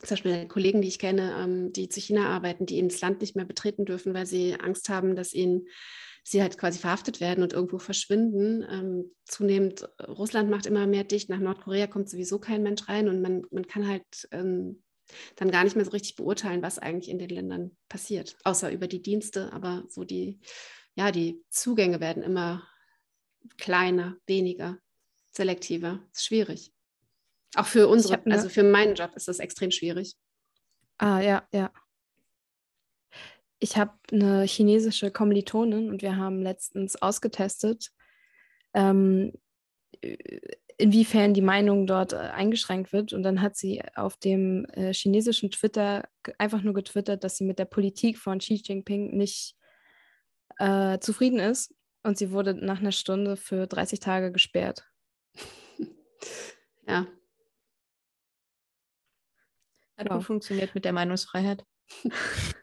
[0.00, 3.37] zum Beispiel Kollegen, die ich kenne, ähm, die zu China arbeiten, die ins Land nicht
[3.37, 5.68] mehr betreten dürfen, weil sie Angst haben, dass ihnen
[6.24, 8.64] sie halt quasi verhaftet werden und irgendwo verschwinden.
[8.70, 13.22] Ähm, zunehmend, Russland macht immer mehr dicht, nach Nordkorea kommt sowieso kein Mensch rein und
[13.22, 14.83] man, man kann halt ähm,
[15.37, 18.87] dann gar nicht mehr so richtig beurteilen, was eigentlich in den Ländern passiert, außer über
[18.87, 19.53] die Dienste.
[19.53, 20.40] Aber so die,
[20.94, 22.66] ja, die Zugänge werden immer
[23.57, 24.79] kleiner, weniger,
[25.31, 26.01] selektiver.
[26.11, 26.73] Das ist schwierig.
[27.55, 30.16] Auch für unsere, also für meinen Job ist das extrem schwierig.
[30.99, 31.73] Ah, ja, ja.
[33.61, 37.90] Ich habe eine chinesische Kommilitonin und wir haben letztens ausgetestet,
[38.75, 39.33] ähm,
[40.79, 43.12] inwiefern die Meinung dort äh, eingeschränkt wird.
[43.12, 47.59] Und dann hat sie auf dem äh, chinesischen Twitter einfach nur getwittert, dass sie mit
[47.59, 49.57] der Politik von Xi Jinping nicht
[50.59, 51.75] äh, zufrieden ist.
[52.05, 54.88] Und sie wurde nach einer Stunde für 30 Tage gesperrt.
[56.87, 57.07] Ja.
[59.97, 61.64] Hat gut funktioniert mit der Meinungsfreiheit.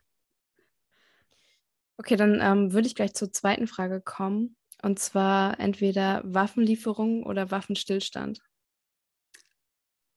[1.97, 4.57] Okay, dann ähm, würde ich gleich zur zweiten Frage kommen.
[4.85, 8.39] Und zwar entweder Waffenlieferung oder Waffenstillstand.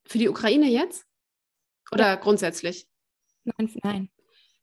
[0.04, 1.06] Für die Ukraine jetzt?
[1.90, 2.14] Oder ja.
[2.16, 2.86] grundsätzlich?
[3.44, 4.10] Nein, nein.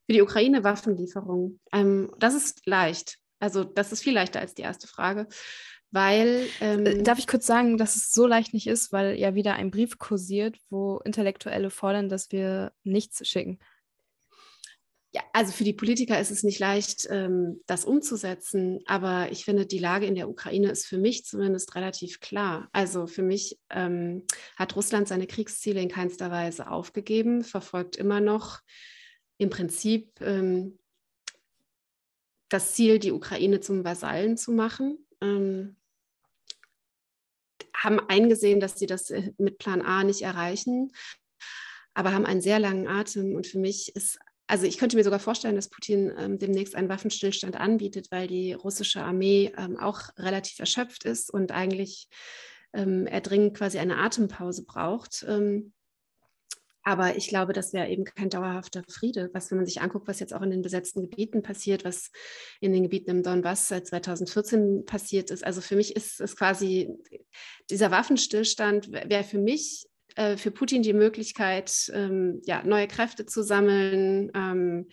[0.05, 1.59] Für die Ukraine Waffenlieferung.
[1.73, 3.17] Ähm, das ist leicht.
[3.39, 5.27] Also das ist viel leichter als die erste Frage,
[5.89, 6.49] weil...
[6.61, 9.55] Ähm, äh, Darf ich kurz sagen, dass es so leicht nicht ist, weil ja wieder
[9.55, 13.57] ein Brief kursiert, wo Intellektuelle fordern, dass wir nichts schicken.
[15.15, 19.65] Ja, also für die Politiker ist es nicht leicht, ähm, das umzusetzen, aber ich finde,
[19.65, 22.67] die Lage in der Ukraine ist für mich zumindest relativ klar.
[22.73, 24.25] Also für mich ähm,
[24.57, 28.59] hat Russland seine Kriegsziele in keinster Weise aufgegeben, verfolgt immer noch
[29.37, 30.79] im Prinzip ähm,
[32.49, 34.97] das Ziel, die Ukraine zum Vasallen zu machen.
[35.21, 35.77] Ähm,
[37.73, 40.91] haben eingesehen, dass sie das äh, mit Plan A nicht erreichen,
[41.93, 43.33] aber haben einen sehr langen Atem.
[43.33, 46.89] Und für mich ist also ich könnte mir sogar vorstellen, dass Putin ähm, demnächst einen
[46.89, 52.07] Waffenstillstand anbietet, weil die russische Armee ähm, auch relativ erschöpft ist und eigentlich
[52.73, 55.25] ähm, er dringend quasi eine Atempause braucht.
[55.27, 55.73] Ähm,
[56.87, 59.31] aber ich glaube, das wäre eben kein dauerhafter Friede.
[59.33, 62.11] Was, wenn man sich anguckt, was jetzt auch in den besetzten Gebieten passiert, was
[62.61, 65.43] in den Gebieten im Donbass seit 2014 passiert ist.
[65.43, 66.93] Also für mich ist es quasi,
[67.71, 73.43] dieser Waffenstillstand wäre für mich äh, für Putin die Möglichkeit, ähm, ja, neue Kräfte zu
[73.43, 74.89] sammeln ähm,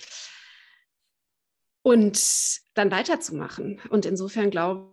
[1.82, 3.80] und dann weiterzumachen.
[3.90, 4.92] Und insofern glaube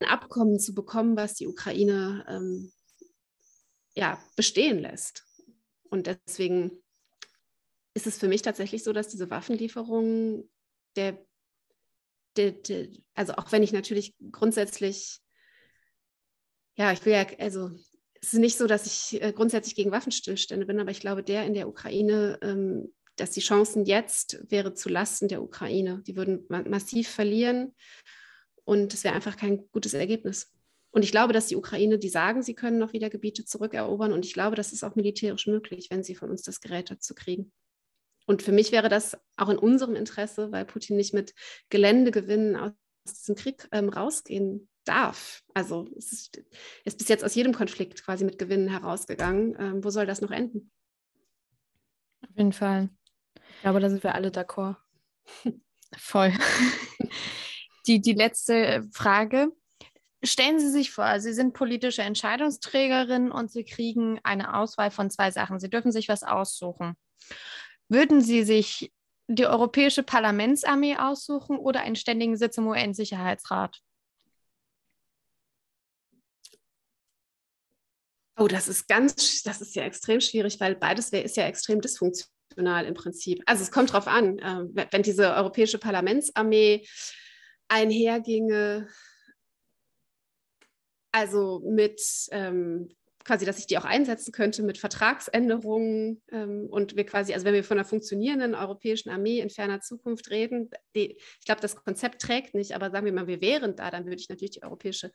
[0.00, 2.72] ein Abkommen zu bekommen, was die Ukraine ähm,
[3.94, 5.26] ja, bestehen lässt.
[5.90, 6.82] Und deswegen
[7.94, 10.48] ist es für mich tatsächlich so, dass diese Waffenlieferungen
[10.96, 11.24] der,
[12.36, 15.20] der, der, also auch wenn ich natürlich grundsätzlich,
[16.76, 17.70] ja, ich will ja, also
[18.22, 21.44] es ist nicht so, dass ich äh, grundsätzlich gegen Waffenstillstände bin, aber ich glaube, der
[21.44, 26.02] in der Ukraine, ähm, dass die Chancen jetzt wäre zu Lasten der Ukraine.
[26.06, 27.74] Die würden ma massiv verlieren
[28.64, 30.52] und es wäre einfach kein gutes Ergebnis.
[30.90, 34.24] Und ich glaube, dass die Ukraine, die sagen, sie können noch wieder Gebiete zurückerobern und
[34.24, 37.52] ich glaube, das ist auch militärisch möglich, wenn sie von uns das Gerät dazu kriegen.
[38.30, 41.34] Und für mich wäre das auch in unserem Interesse, weil Putin nicht mit
[41.68, 42.72] Geländegewinnen aus
[43.08, 45.42] diesem Krieg ähm, rausgehen darf.
[45.52, 46.40] Also es ist,
[46.84, 49.56] ist, bis jetzt aus jedem Konflikt quasi mit Gewinnen herausgegangen.
[49.58, 50.70] Ähm, wo soll das noch enden?
[52.22, 52.90] Auf jeden Fall.
[53.34, 54.76] Ich glaube, da sind wir alle d'accord.
[55.98, 56.32] Voll.
[57.88, 59.50] die, die letzte Frage.
[60.22, 65.32] Stellen Sie sich vor, Sie sind politische Entscheidungsträgerin und Sie kriegen eine Auswahl von zwei
[65.32, 65.58] Sachen.
[65.58, 66.94] Sie dürfen sich was aussuchen.
[67.90, 68.92] Würden Sie sich
[69.26, 73.80] die Europäische Parlamentsarmee aussuchen oder einen ständigen Sitz im UN-Sicherheitsrat?
[78.38, 82.86] Oh, das ist ganz, das ist ja extrem schwierig, weil beides ist ja extrem dysfunktional
[82.86, 83.42] im Prinzip.
[83.46, 86.86] Also es kommt darauf an, äh, wenn diese Europäische Parlamentsarmee
[87.66, 88.88] einherginge,
[91.10, 92.00] also mit
[92.30, 92.94] ähm,
[93.30, 97.54] quasi, dass ich die auch einsetzen könnte mit Vertragsänderungen ähm, und wir quasi, also wenn
[97.54, 102.20] wir von einer funktionierenden europäischen Armee in ferner Zukunft reden, die, ich glaube, das Konzept
[102.20, 105.12] trägt nicht, aber sagen wir mal, wir wären da, dann würde ich natürlich die europäische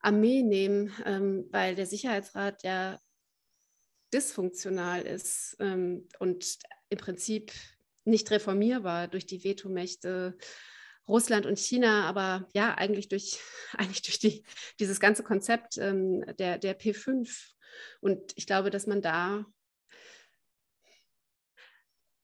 [0.00, 3.00] Armee nehmen, ähm, weil der Sicherheitsrat ja
[4.14, 6.58] dysfunktional ist ähm, und
[6.90, 7.50] im Prinzip
[8.04, 10.36] nicht reformierbar durch die Vetomächte
[11.08, 13.38] Russland und China, aber ja, eigentlich durch,
[13.76, 14.44] eigentlich durch die,
[14.80, 17.52] dieses ganze Konzept ähm, der, der P5.
[18.00, 19.44] Und ich glaube, dass man da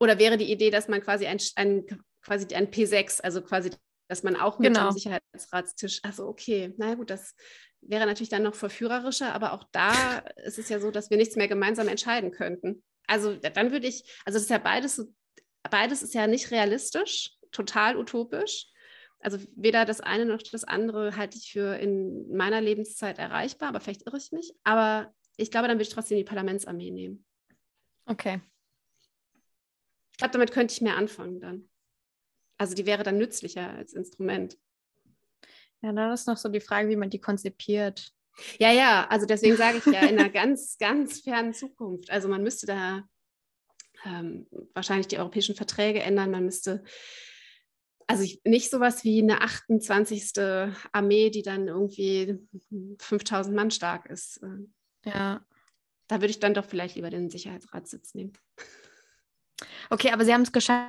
[0.01, 1.85] oder wäre die Idee, dass man quasi ein, ein,
[2.23, 3.71] quasi ein P6, also quasi,
[4.09, 4.89] dass man auch mit genau.
[4.89, 7.35] dem Sicherheitsratstisch, also okay, naja gut, das
[7.81, 11.37] wäre natürlich dann noch verführerischer, aber auch da ist es ja so, dass wir nichts
[11.37, 12.83] mehr gemeinsam entscheiden könnten.
[13.07, 15.07] Also dann würde ich, also das ist ja beides,
[15.69, 18.67] beides ist ja nicht realistisch, total utopisch.
[19.21, 23.81] Also weder das eine noch das andere halte ich für in meiner Lebenszeit erreichbar, aber
[23.81, 24.53] vielleicht irre ich mich.
[24.63, 27.25] Aber ich glaube, dann würde ich trotzdem die Parlamentsarmee nehmen.
[28.07, 28.41] Okay.
[30.13, 31.69] Ich glaube, damit könnte ich mehr anfangen dann.
[32.59, 34.57] Also die wäre dann nützlicher als Instrument.
[35.81, 38.13] Ja, dann ist noch so die Frage, wie man die konzipiert.
[38.59, 42.11] Ja, ja, also deswegen sage ich ja in einer ganz, ganz fernen Zukunft.
[42.11, 43.09] Also man müsste da
[44.05, 46.85] ähm, wahrscheinlich die europäischen Verträge ändern, man müsste
[48.09, 50.33] also ich, nicht sowas wie eine 28.
[50.93, 52.39] Armee, die dann irgendwie
[52.99, 54.41] 5000 Mann stark ist.
[55.05, 55.45] Ja.
[56.09, 58.33] Da würde ich dann doch vielleicht lieber den Sicherheitsratssitz nehmen.
[59.91, 60.89] Okay, aber Sie haben es geschafft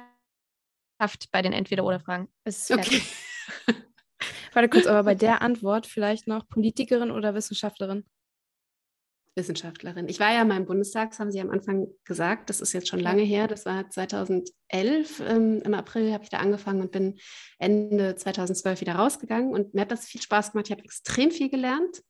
[1.31, 2.29] bei den Entweder-Oder-Fragen.
[2.45, 3.01] Okay.
[4.53, 8.05] Warte kurz, aber bei der Antwort vielleicht noch Politikerin oder Wissenschaftlerin?
[9.35, 10.07] Wissenschaftlerin.
[10.09, 12.87] Ich war ja mal im Bundestag, das haben Sie am Anfang gesagt, das ist jetzt
[12.87, 17.19] schon lange her, das war 2011, ähm, im April habe ich da angefangen und bin
[17.57, 19.53] Ende 2012 wieder rausgegangen.
[19.53, 22.03] Und mir hat das viel Spaß gemacht, ich habe extrem viel gelernt,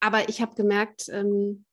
[0.00, 1.64] aber ich habe gemerkt, ähm,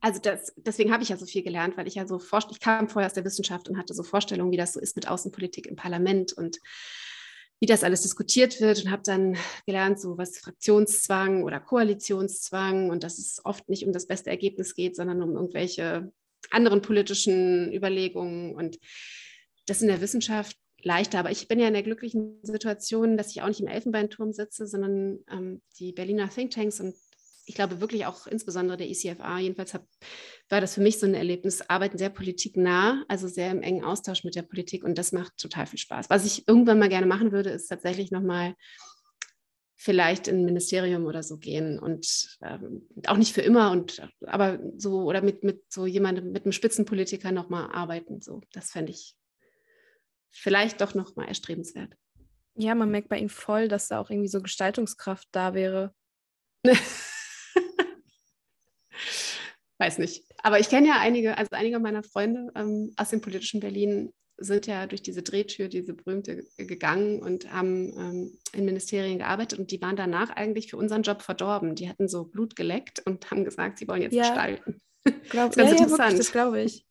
[0.00, 2.60] also das, deswegen habe ich ja so viel gelernt, weil ich ja so forscht, ich
[2.60, 5.66] kam vorher aus der Wissenschaft und hatte so Vorstellungen, wie das so ist mit Außenpolitik
[5.66, 6.32] im Parlament.
[6.32, 6.58] Und
[7.60, 13.02] wie das alles diskutiert wird und habe dann gelernt, so was Fraktionszwang oder Koalitionszwang und
[13.02, 16.12] dass es oft nicht um das beste Ergebnis geht, sondern um irgendwelche
[16.50, 18.78] anderen politischen Überlegungen und
[19.66, 21.18] das in der Wissenschaft leichter.
[21.18, 24.66] Aber ich bin ja in der glücklichen Situation, dass ich auch nicht im Elfenbeinturm sitze,
[24.66, 26.94] sondern ähm, die Berliner Thinktanks und
[27.48, 29.86] ich glaube wirklich auch insbesondere der ECFA, jedenfalls hab,
[30.50, 34.22] war das für mich so ein Erlebnis, arbeiten sehr politiknah, also sehr im engen Austausch
[34.22, 36.10] mit der Politik und das macht total viel Spaß.
[36.10, 38.54] Was ich irgendwann mal gerne machen würde, ist tatsächlich nochmal
[39.76, 44.58] vielleicht in ein Ministerium oder so gehen und ähm, auch nicht für immer und aber
[44.76, 48.20] so oder mit, mit so jemandem, mit einem Spitzenpolitiker nochmal arbeiten.
[48.20, 49.14] So, das fände ich
[50.30, 51.94] vielleicht doch nochmal erstrebenswert.
[52.56, 55.94] Ja, man merkt bei ihm voll, dass da auch irgendwie so Gestaltungskraft da wäre.
[59.78, 60.24] Weiß nicht.
[60.42, 64.66] Aber ich kenne ja einige, also einige meiner Freunde ähm, aus dem politischen Berlin sind
[64.66, 69.82] ja durch diese Drehtür, diese berühmte, gegangen und haben ähm, in Ministerien gearbeitet und die
[69.82, 71.74] waren danach eigentlich für unseren Job verdorben.
[71.74, 74.80] Die hatten so Blut geleckt und haben gesagt, sie wollen jetzt ja, gestalten.
[75.28, 75.98] Glaub, das ist ganz ja, interessant.
[75.98, 76.86] Ja, wirklich, das glaube ich.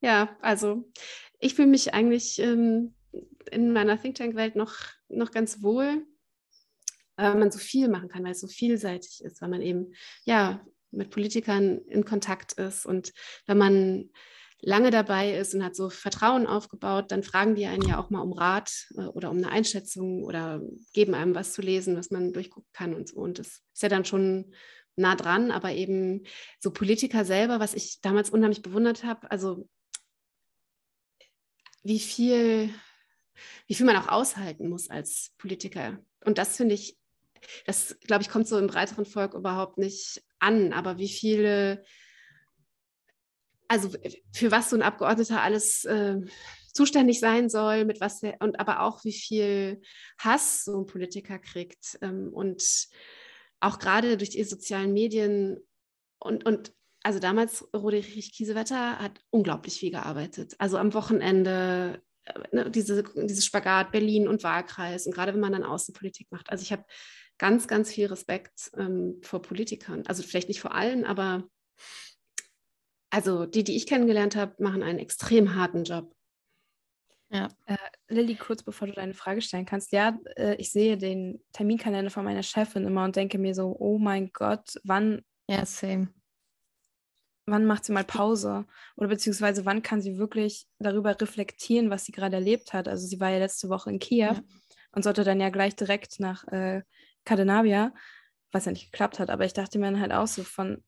[0.00, 0.90] Ja, also
[1.38, 2.94] ich fühle mich eigentlich ähm,
[3.50, 4.74] in meiner Think Tank-Welt noch,
[5.08, 6.06] noch ganz wohl,
[7.16, 9.92] weil man so viel machen kann, weil es so vielseitig ist, weil man eben
[10.24, 10.64] ja
[10.96, 13.12] mit Politikern in Kontakt ist und
[13.46, 14.10] wenn man
[14.60, 18.20] lange dabei ist und hat so Vertrauen aufgebaut, dann fragen die einen ja auch mal
[18.20, 20.62] um Rat äh, oder um eine Einschätzung oder
[20.94, 23.16] geben einem was zu lesen, was man durchgucken kann und so.
[23.16, 24.54] Und das ist ja dann schon
[24.96, 26.24] nah dran, aber eben
[26.60, 29.68] so Politiker selber, was ich damals unheimlich bewundert habe, also
[31.82, 32.70] wie viel,
[33.66, 35.98] wie viel man auch aushalten muss als Politiker.
[36.24, 36.96] Und das finde ich
[37.66, 40.72] das, glaube ich, kommt so im breiteren Volk überhaupt nicht an.
[40.72, 41.84] Aber wie viele,
[43.68, 43.90] also
[44.32, 46.20] für was so ein Abgeordneter alles äh,
[46.72, 49.80] zuständig sein soll, mit was der, und aber auch wie viel
[50.18, 51.98] Hass so ein Politiker kriegt.
[52.02, 52.88] Ähm, und
[53.60, 55.58] auch gerade durch die sozialen Medien
[56.18, 56.72] und, und
[57.04, 60.54] also damals, Roderich Kiesewetter hat unglaublich viel gearbeitet.
[60.58, 62.02] Also am Wochenende,
[62.52, 66.50] ne, diese, dieses Spagat Berlin und Wahlkreis und gerade wenn man dann Außenpolitik macht.
[66.50, 66.84] Also ich habe
[67.38, 70.04] ganz, ganz viel Respekt ähm, vor Politikern.
[70.06, 71.44] Also vielleicht nicht vor allen, aber
[73.10, 76.14] also die, die ich kennengelernt habe, machen einen extrem harten Job.
[77.30, 77.48] Ja.
[77.66, 77.76] Äh,
[78.08, 82.24] Lilly, kurz bevor du deine Frage stellen kannst, ja, äh, ich sehe den Terminkalender von
[82.24, 86.08] meiner Chefin immer und denke mir so, oh mein Gott, wann, ja, same.
[87.46, 88.66] Wann macht sie mal Pause?
[88.96, 92.88] Oder beziehungsweise wann kann sie wirklich darüber reflektieren, was sie gerade erlebt hat?
[92.88, 94.40] Also sie war ja letzte Woche in Kiew ja.
[94.92, 96.82] und sollte dann ja gleich direkt nach äh,
[97.24, 97.92] Cadenavia,
[98.52, 100.82] was ja nicht geklappt hat, aber ich dachte mir dann halt auch so von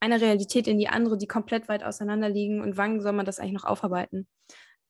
[0.00, 3.38] einer Realität in die andere, die komplett weit auseinander liegen und wann soll man das
[3.38, 4.26] eigentlich noch aufarbeiten?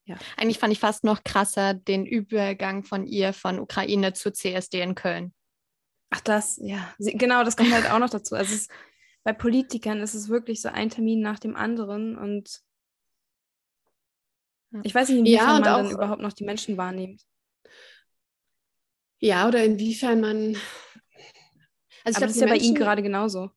[0.04, 0.16] Ja.
[0.36, 4.94] Eigentlich fand ich fast noch krasser den Übergang von ihr von Ukraine zur CSD in
[4.94, 5.34] Köln.
[6.10, 8.36] Ach, das, ja, genau, das kommt halt auch noch dazu.
[8.36, 8.68] Also es,
[9.26, 12.62] bei Politikern ist es wirklich so ein Termin nach dem anderen und
[14.84, 17.26] ich weiß nicht, inwiefern ja, man auch, dann überhaupt noch die Menschen wahrnimmt.
[19.18, 20.56] Ja, oder inwiefern man.
[22.04, 23.50] Also aber das ist ja Menschen, bei Ihnen gerade genauso.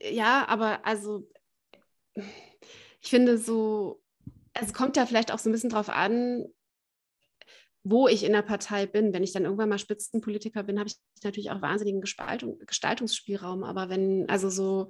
[0.00, 1.30] Ja, aber also
[3.00, 4.02] ich finde so,
[4.54, 6.46] es kommt ja vielleicht auch so ein bisschen drauf an,
[7.84, 9.12] wo ich in der Partei bin.
[9.12, 13.62] Wenn ich dann irgendwann mal Spitzenpolitiker bin, habe ich natürlich auch wahnsinnigen Gestaltung, Gestaltungsspielraum.
[13.62, 14.88] Aber wenn, also so,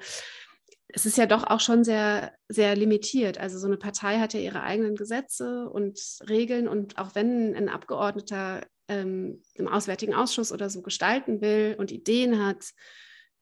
[0.88, 3.38] es ist ja doch auch schon sehr, sehr limitiert.
[3.38, 7.68] Also so eine Partei hat ja ihre eigenen Gesetze und Regeln und auch wenn ein
[7.68, 12.70] Abgeordneter ähm, im Auswärtigen Ausschuss oder so gestalten will und Ideen hat,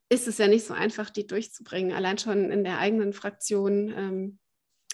[0.09, 4.39] ist es ja nicht so einfach, die durchzubringen, allein schon in der eigenen Fraktion ähm,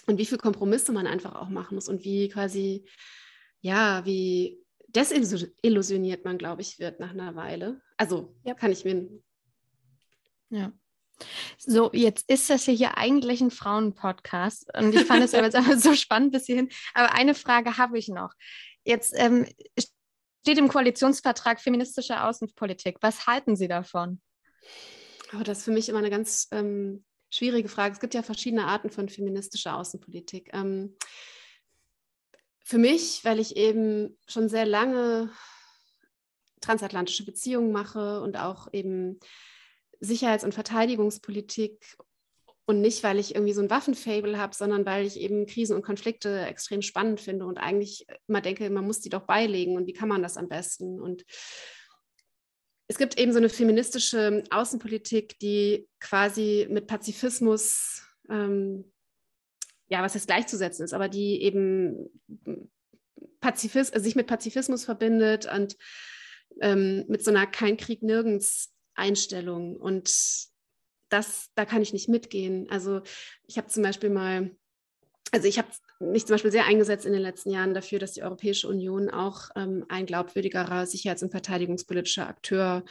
[0.07, 2.85] und wie viel Kompromisse man einfach auch machen muss und wie quasi,
[3.61, 7.81] ja, wie desillusioniert man, glaube ich, wird nach einer Weile.
[7.97, 8.53] Also ja.
[8.53, 9.09] kann ich mir.
[10.49, 10.71] Ja.
[11.57, 15.77] So, jetzt ist das hier eigentlich ein Frauenpodcast und ich fand es aber jetzt aber
[15.77, 16.69] so spannend bis hierhin.
[16.93, 18.33] Aber eine Frage habe ich noch.
[18.83, 19.45] Jetzt ähm,
[19.77, 22.97] steht im Koalitionsvertrag feministische Außenpolitik.
[23.01, 24.21] Was halten Sie davon?
[25.33, 27.93] Oh, das ist für mich immer eine ganz ähm, schwierige Frage.
[27.93, 30.49] Es gibt ja verschiedene Arten von feministischer Außenpolitik.
[30.53, 30.95] Ähm,
[32.69, 35.31] für mich, weil ich eben schon sehr lange
[36.61, 39.19] transatlantische Beziehungen mache und auch eben
[39.99, 41.97] Sicherheits- und Verteidigungspolitik
[42.67, 45.81] und nicht, weil ich irgendwie so ein Waffenfable habe, sondern weil ich eben Krisen und
[45.81, 49.93] Konflikte extrem spannend finde und eigentlich immer denke, man muss die doch beilegen und wie
[49.93, 51.01] kann man das am besten?
[51.01, 51.25] Und
[52.87, 58.91] es gibt eben so eine feministische Außenpolitik, die quasi mit Pazifismus, ähm,
[59.89, 62.09] ja, was heißt gleichzusetzen ist, aber die eben
[63.41, 65.77] Pazifis sich mit Pazifismus verbindet und
[66.61, 69.75] ähm, mit so einer kein Krieg nirgends Einstellung.
[69.75, 70.11] Und
[71.09, 72.67] das, da kann ich nicht mitgehen.
[72.69, 73.01] Also
[73.47, 74.55] ich habe zum Beispiel mal,
[75.31, 75.69] also ich habe
[75.99, 79.49] mich zum Beispiel sehr eingesetzt in den letzten Jahren dafür, dass die Europäische Union auch
[79.55, 82.83] ähm, ein glaubwürdigerer sicherheits- und verteidigungspolitischer Akteur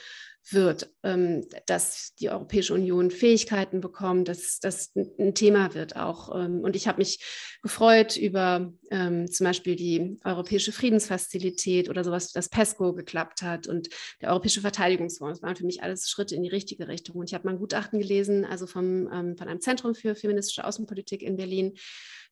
[0.51, 6.35] wird, ähm, dass die Europäische Union Fähigkeiten bekommt, dass das ein Thema wird auch.
[6.35, 7.23] Ähm, und ich habe mich
[7.63, 13.89] gefreut über ähm, zum Beispiel die Europäische Friedensfazilität oder sowas, das PESCO geklappt hat und
[14.21, 15.41] der Europäische Verteidigungsfonds.
[15.41, 17.17] Das waren für mich alles Schritte in die richtige Richtung.
[17.17, 21.23] Und ich habe mal ein Gutachten gelesen, also vom, von einem Zentrum für feministische Außenpolitik
[21.23, 21.75] in Berlin,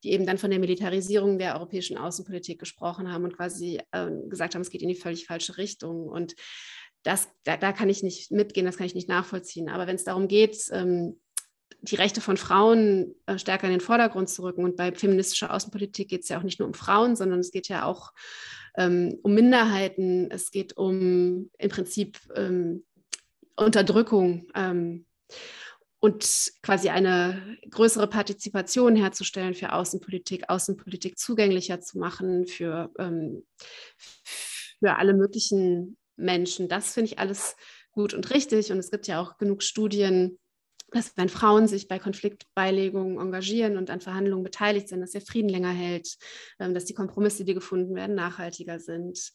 [0.03, 3.79] die eben dann von der Militarisierung der europäischen Außenpolitik gesprochen haben und quasi
[4.29, 6.07] gesagt haben, es geht in die völlig falsche Richtung.
[6.07, 6.35] Und
[7.03, 9.69] das, da, da, kann ich nicht mitgehen, das kann ich nicht nachvollziehen.
[9.69, 11.19] Aber wenn es darum geht, ähm,
[11.81, 16.09] die Rechte von Frauen äh, stärker in den Vordergrund zu rücken, und bei feministischer Außenpolitik
[16.09, 18.11] geht es ja auch nicht nur um Frauen, sondern es geht ja auch
[18.77, 22.83] ähm, um Minderheiten, es geht um im Prinzip ähm,
[23.55, 25.05] Unterdrückung ähm,
[25.99, 34.95] und quasi eine größere Partizipation herzustellen für Außenpolitik, Außenpolitik zugänglicher zu machen für, ähm, für
[34.95, 36.67] alle möglichen Menschen.
[36.67, 37.55] Das finde ich alles
[37.91, 38.71] gut und richtig.
[38.71, 40.37] Und es gibt ja auch genug Studien,
[40.91, 45.49] dass wenn Frauen sich bei Konfliktbeilegungen engagieren und an Verhandlungen beteiligt sind, dass der Frieden
[45.49, 46.17] länger hält,
[46.59, 49.33] ähm, dass die Kompromisse, die gefunden werden, nachhaltiger sind.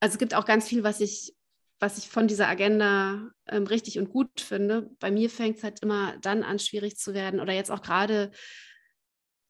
[0.00, 1.34] Also es gibt auch ganz viel, was ich,
[1.78, 4.90] was ich von dieser Agenda ähm, richtig und gut finde.
[5.00, 8.30] Bei mir fängt es halt immer dann an, schwierig zu werden oder jetzt auch gerade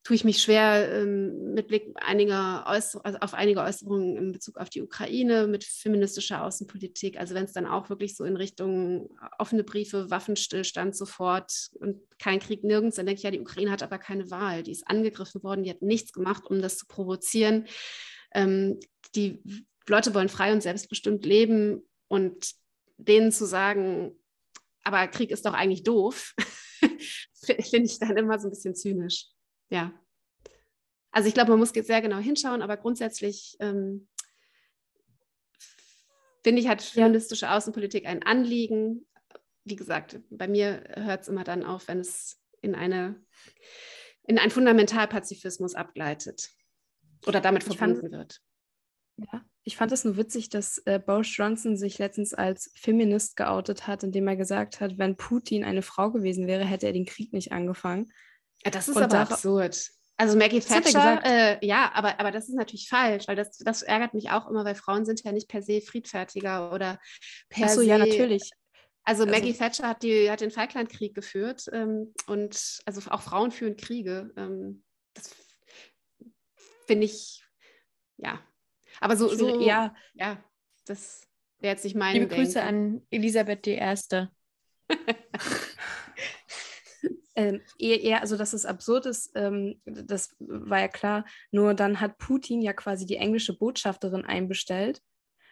[0.03, 4.69] tue ich mich schwer ähm, mit Blick einiger also auf einige Äußerungen in Bezug auf
[4.69, 7.17] die Ukraine mit feministischer Außenpolitik.
[7.17, 12.39] Also wenn es dann auch wirklich so in Richtung offene Briefe, Waffenstillstand sofort und kein
[12.39, 14.63] Krieg nirgends, dann denke ich ja, die Ukraine hat aber keine Wahl.
[14.63, 17.65] Die ist angegriffen worden, die hat nichts gemacht, um das zu provozieren.
[18.33, 18.79] Ähm,
[19.15, 19.41] die
[19.87, 22.51] Leute wollen frei und selbstbestimmt leben und
[22.97, 24.11] denen zu sagen,
[24.83, 26.33] aber Krieg ist doch eigentlich doof,
[27.33, 29.32] finde ich dann immer so ein bisschen zynisch
[29.73, 29.91] ja.
[31.11, 34.07] Also ich glaube, man muss sehr genau hinschauen, aber grundsätzlich ähm,
[36.43, 39.05] finde ich, hat feministische Außenpolitik ein Anliegen.
[39.63, 43.21] Wie gesagt, bei mir hört es immer dann auf, wenn es in eine
[44.25, 46.49] in einen Fundamentalpazifismus abgleitet
[47.27, 48.41] oder damit verbunden wird.
[49.17, 53.85] Ja, ich fand es nur witzig, dass äh, Boris Johnson sich letztens als Feminist geoutet
[53.85, 57.33] hat, indem er gesagt hat, wenn Putin eine Frau gewesen wäre, hätte er den Krieg
[57.33, 58.11] nicht angefangen.
[58.65, 59.89] Ja, das ist und aber absurd.
[60.15, 64.13] Also Maggie Thatcher, äh, ja, aber, aber das ist natürlich falsch, weil das, das ärgert
[64.13, 66.99] mich auch immer, weil Frauen sind ja nicht per se friedfertiger oder
[67.49, 67.87] per Ach so, se.
[67.87, 68.51] ja, natürlich.
[69.03, 73.21] Also, also Maggie also, Thatcher hat, die, hat den Falklandkrieg geführt ähm, und also auch
[73.21, 74.31] Frauen führen Kriege.
[74.37, 74.83] Ähm,
[75.15, 75.35] das
[76.85, 77.43] finde ich,
[78.17, 78.39] ja.
[79.01, 79.95] Aber so, so ja.
[80.13, 80.43] ja,
[80.85, 81.21] das
[81.59, 82.45] wäre jetzt nicht mein Liebe Denken.
[82.45, 83.95] Grüße an Elisabeth I.
[87.35, 91.25] Ähm, eher, also dass es absurd ist, ähm, das war ja klar.
[91.51, 95.01] Nur dann hat Putin ja quasi die englische Botschafterin einbestellt.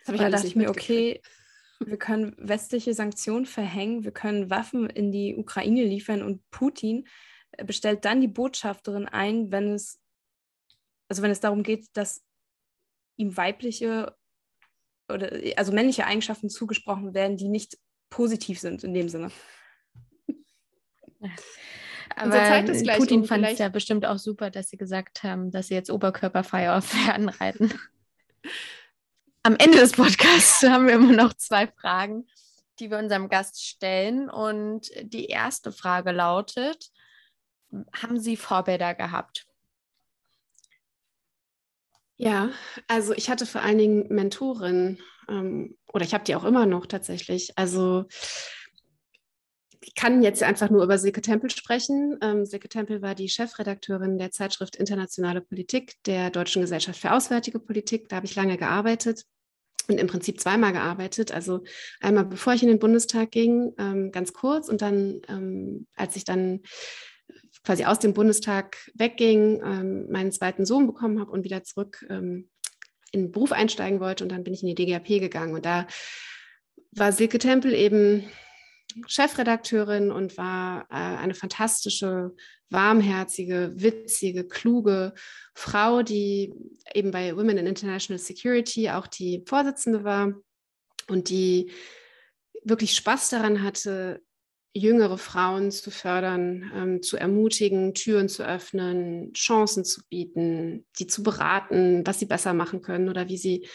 [0.05, 1.21] Das ich da dachte ich mir, okay,
[1.79, 7.07] wir können westliche Sanktionen verhängen, wir können Waffen in die Ukraine liefern und Putin
[7.65, 9.99] bestellt dann die Botschafterin ein, wenn es,
[11.07, 12.23] also wenn es darum geht, dass
[13.17, 14.15] ihm weibliche
[15.11, 17.77] oder also männliche Eigenschaften zugesprochen werden, die nicht
[18.09, 19.32] positiv sind in dem Sinne.
[22.15, 22.63] Aber
[22.97, 26.72] Putin fand es ja bestimmt auch super, dass sie gesagt haben, dass sie jetzt oberkörperfrei
[26.72, 27.74] auf Pferden reiten.
[29.43, 32.28] Am Ende des Podcasts haben wir immer noch zwei Fragen,
[32.80, 34.30] die wir unserem Gast stellen.
[34.30, 36.91] Und die erste Frage lautet:
[37.93, 39.47] Haben Sie Vorbilder gehabt?
[42.17, 42.51] Ja,
[42.88, 46.86] also ich hatte vor allen Dingen Mentoren ähm, oder ich habe die auch immer noch
[46.86, 47.57] tatsächlich.
[47.57, 48.05] Also
[49.84, 52.17] ich kann jetzt einfach nur über Silke Tempel sprechen.
[52.21, 57.59] Ähm, Silke Tempel war die Chefredakteurin der Zeitschrift Internationale Politik der Deutschen Gesellschaft für Auswärtige
[57.59, 58.07] Politik.
[58.07, 59.25] Da habe ich lange gearbeitet
[59.88, 61.32] und im Prinzip zweimal gearbeitet.
[61.32, 61.63] Also
[61.99, 66.25] einmal bevor ich in den Bundestag ging, ähm, ganz kurz und dann, ähm, als ich
[66.25, 66.61] dann
[67.63, 72.49] quasi aus dem Bundestag wegging, ähm, meinen zweiten Sohn bekommen habe und wieder zurück ähm,
[73.11, 74.23] in den Beruf einsteigen wollte.
[74.23, 75.55] Und dann bin ich in die DGAP gegangen.
[75.55, 75.88] Und da
[76.91, 78.25] war Silke Tempel eben
[79.07, 82.35] Chefredakteurin und war äh, eine fantastische,
[82.69, 85.13] warmherzige, witzige, kluge
[85.53, 86.53] Frau, die
[86.93, 90.33] eben bei Women in International Security auch die Vorsitzende war
[91.07, 91.71] und die
[92.63, 94.21] wirklich Spaß daran hatte,
[94.73, 101.23] jüngere Frauen zu fördern, ähm, zu ermutigen, Türen zu öffnen, Chancen zu bieten, die zu
[101.23, 103.67] beraten, was sie besser machen können oder wie sie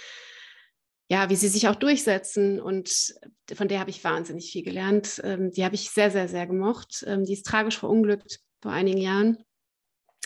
[1.09, 2.61] ja, wie sie sich auch durchsetzen.
[2.61, 3.15] Und
[3.55, 5.21] von der habe ich wahnsinnig viel gelernt.
[5.25, 7.05] Ähm, die habe ich sehr, sehr, sehr gemocht.
[7.07, 9.39] Ähm, die ist tragisch verunglückt vor einigen Jahren.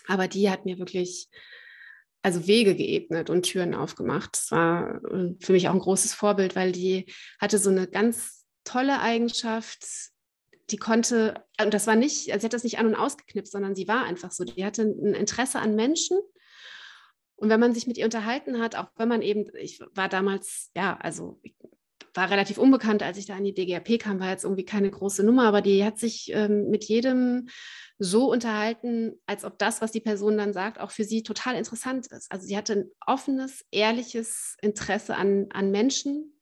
[0.07, 1.29] Aber die hat mir wirklich
[2.23, 4.31] also Wege geebnet und Türen aufgemacht.
[4.35, 7.07] Das war äh, für mich auch ein großes Vorbild, weil die
[7.39, 9.85] hatte so eine ganz tolle Eigenschaft.
[10.71, 13.75] Die konnte, und das war nicht, also sie hat das nicht an und ausgeknipst, sondern
[13.75, 14.45] sie war einfach so.
[14.45, 16.19] Die hatte ein Interesse an Menschen
[17.41, 20.71] und wenn man sich mit ihr unterhalten hat, auch wenn man eben, ich war damals,
[20.77, 21.41] ja, also
[22.13, 25.25] war relativ unbekannt, als ich da in die DGRP kam, war jetzt irgendwie keine große
[25.25, 27.49] Nummer, aber die hat sich ähm, mit jedem
[27.99, 32.09] so unterhalten, als ob das, was die Person dann sagt, auch für sie total interessant
[32.09, 32.31] ist.
[32.31, 36.39] Also sie hatte ein offenes, ehrliches Interesse an, an Menschen,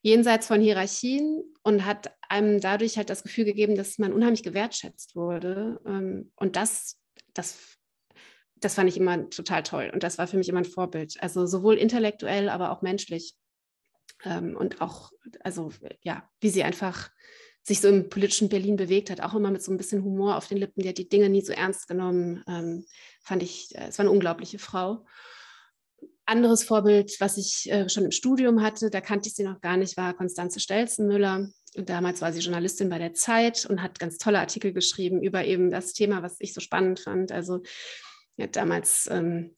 [0.00, 5.16] jenseits von Hierarchien und hat einem dadurch halt das Gefühl gegeben, dass man unheimlich gewertschätzt
[5.16, 5.80] wurde.
[5.84, 6.98] Ähm, und das,
[7.34, 7.79] das
[8.60, 11.16] das fand ich immer total toll und das war für mich immer ein Vorbild.
[11.20, 13.34] Also sowohl intellektuell, aber auch menschlich.
[14.24, 15.70] Ähm, und auch, also
[16.02, 17.10] ja, wie sie einfach
[17.62, 20.48] sich so im politischen Berlin bewegt hat, auch immer mit so ein bisschen Humor auf
[20.48, 20.82] den Lippen.
[20.82, 22.42] Die hat die Dinge nie so ernst genommen.
[22.46, 22.86] Ähm,
[23.22, 25.04] fand ich, äh, es war eine unglaubliche Frau.
[26.24, 29.76] Anderes Vorbild, was ich äh, schon im Studium hatte, da kannte ich sie noch gar
[29.76, 31.48] nicht, war Konstanze Stelzenmüller.
[31.74, 35.70] Damals war sie Journalistin bei der Zeit und hat ganz tolle Artikel geschrieben über eben
[35.70, 37.30] das Thema, was ich so spannend fand.
[37.32, 37.62] Also
[38.40, 39.54] er hat damals ähm,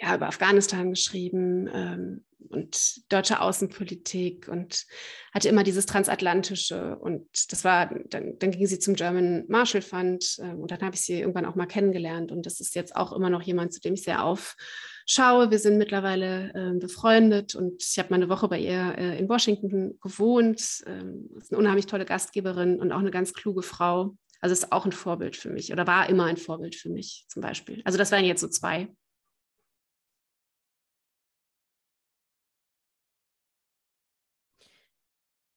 [0.00, 4.86] ja, über Afghanistan geschrieben ähm, und deutsche Außenpolitik und
[5.34, 6.96] hatte immer dieses Transatlantische.
[6.98, 10.94] Und das war, dann, dann ging sie zum German Marshall Fund äh, und dann habe
[10.94, 12.30] ich sie irgendwann auch mal kennengelernt.
[12.30, 15.50] Und das ist jetzt auch immer noch jemand, zu dem ich sehr aufschaue.
[15.50, 19.28] Wir sind mittlerweile äh, befreundet und ich habe mal eine Woche bei ihr äh, in
[19.28, 20.84] Washington gewohnt.
[20.86, 24.14] Ähm, ist eine unheimlich tolle Gastgeberin und auch eine ganz kluge Frau.
[24.40, 27.42] Also ist auch ein Vorbild für mich oder war immer ein Vorbild für mich zum
[27.42, 27.82] Beispiel.
[27.84, 28.88] Also das wären jetzt so zwei.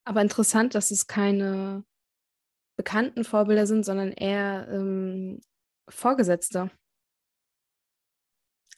[0.05, 1.85] Aber interessant, dass es keine
[2.75, 5.39] bekannten Vorbilder sind, sondern eher ähm,
[5.87, 6.69] Vorgesetzte.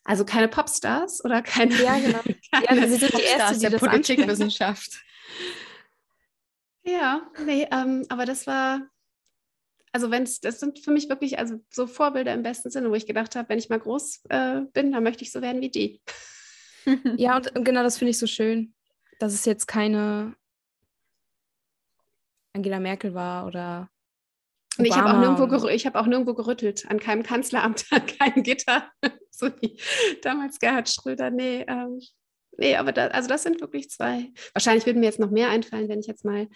[0.04, 1.82] Also keine Popstars oder keine.
[1.82, 2.20] Ja, genau.
[2.52, 5.04] keine ja, sie sind die erste, die der Politikwissenschaft.
[6.84, 8.82] ja, nee, ähm, aber das war
[9.96, 12.96] also wenn es, das sind für mich wirklich also so Vorbilder im besten Sinne, wo
[12.96, 15.70] ich gedacht habe, wenn ich mal groß äh, bin, dann möchte ich so werden wie
[15.70, 16.02] die.
[17.16, 18.74] ja, und genau das finde ich so schön,
[19.20, 20.36] dass es jetzt keine
[22.52, 23.90] Angela Merkel war oder
[24.78, 28.92] und ich habe auch, nirgendwo hab auch nirgendwo gerüttelt, an keinem Kanzleramt, an keinem Gitter,
[29.32, 29.80] so wie
[30.24, 31.30] damals Gerhard Schröder.
[31.30, 32.02] Nee, ähm,
[32.58, 34.34] nee aber da, also das sind wirklich zwei.
[34.54, 36.50] Wahrscheinlich würden mir jetzt noch mehr einfallen, wenn ich jetzt mal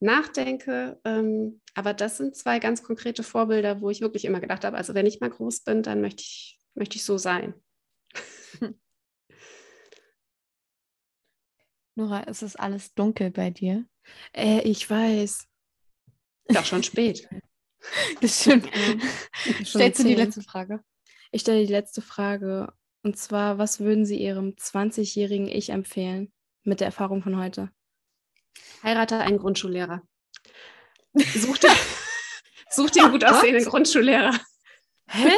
[0.00, 1.00] nachdenke.
[1.04, 4.94] Ähm, aber das sind zwei ganz konkrete Vorbilder, wo ich wirklich immer gedacht habe, also
[4.94, 7.54] wenn ich mal groß bin, dann möchte ich, möchte ich so sein.
[11.94, 13.86] Nora, ist es alles dunkel bei dir?
[14.32, 15.48] Äh, ich weiß.
[16.48, 17.28] Ist auch schon spät.
[18.20, 18.68] das stimmt.
[19.64, 20.82] Stellst du die letzte Frage?
[21.32, 22.72] Ich stelle die letzte Frage.
[23.02, 26.32] Und zwar, was würden Sie Ihrem 20-jährigen Ich empfehlen
[26.64, 27.70] mit der Erfahrung von heute?
[28.82, 30.02] Heirate einen Grundschullehrer.
[31.14, 31.70] Such dir,
[32.70, 34.38] such dir einen gut aussehenden Grundschullehrer.
[35.08, 35.32] Hä?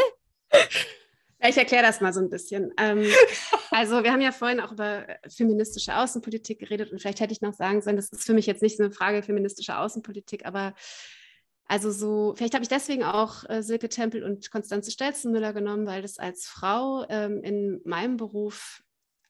[1.40, 2.72] Ich erkläre das mal so ein bisschen.
[2.78, 3.04] Ähm,
[3.70, 7.54] also wir haben ja vorhin auch über feministische Außenpolitik geredet und vielleicht hätte ich noch
[7.54, 10.74] sagen sollen, das ist für mich jetzt nicht so eine Frage feministischer Außenpolitik, aber
[11.66, 16.00] also so, vielleicht habe ich deswegen auch äh, Silke Tempel und Konstanze Stelzenmüller genommen, weil
[16.00, 18.82] das als Frau ähm, in meinem Beruf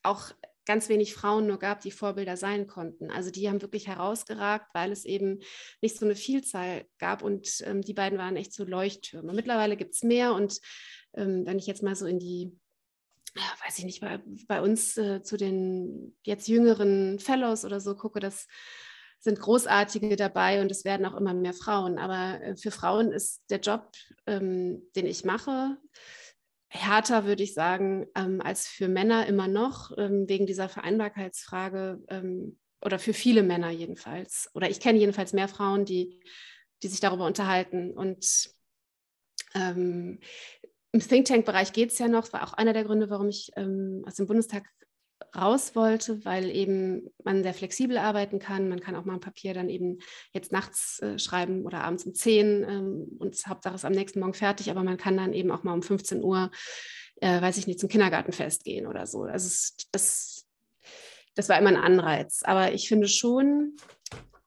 [0.03, 0.31] auch
[0.69, 3.09] ganz wenig Frauen nur gab, die Vorbilder sein konnten.
[3.09, 5.39] Also die haben wirklich herausgeragt, weil es eben
[5.81, 9.33] nicht so eine Vielzahl gab und ähm, die beiden waren echt so Leuchttürme.
[9.33, 10.59] Mittlerweile gibt es mehr und
[11.15, 12.55] ähm, wenn ich jetzt mal so in die
[13.65, 18.19] weiß ich nicht, bei, bei uns äh, zu den jetzt jüngeren Fellows oder so gucke,
[18.19, 18.45] das
[19.19, 21.97] sind großartige dabei und es werden auch immer mehr Frauen.
[21.97, 23.91] Aber äh, für Frauen ist der Job,
[24.27, 25.77] ähm, den ich mache,
[26.69, 32.59] härter, würde ich sagen, ähm, als für Männer immer noch, ähm, wegen dieser Vereinbarkeitsfrage ähm,
[32.81, 34.49] oder für viele Männer jedenfalls.
[34.53, 36.21] Oder ich kenne jedenfalls mehr Frauen, die,
[36.83, 37.91] die sich darüber unterhalten.
[37.91, 38.51] Und
[39.55, 40.19] ähm,
[40.91, 44.03] im Think Tank-Bereich geht es ja noch, war auch einer der Gründe, warum ich ähm,
[44.05, 44.63] aus dem Bundestag
[45.35, 48.69] raus wollte, weil eben man sehr flexibel arbeiten kann.
[48.69, 49.99] Man kann auch mal ein Papier dann eben
[50.33, 54.33] jetzt nachts äh, schreiben oder abends um 10 ähm, und Hauptsache ist am nächsten Morgen
[54.33, 56.51] fertig, aber man kann dann eben auch mal um 15 Uhr,
[57.21, 59.23] äh, weiß ich nicht, zum Kindergartenfest gehen oder so.
[59.23, 60.47] Also es, das,
[61.35, 62.41] das war immer ein Anreiz.
[62.43, 63.75] Aber ich finde schon,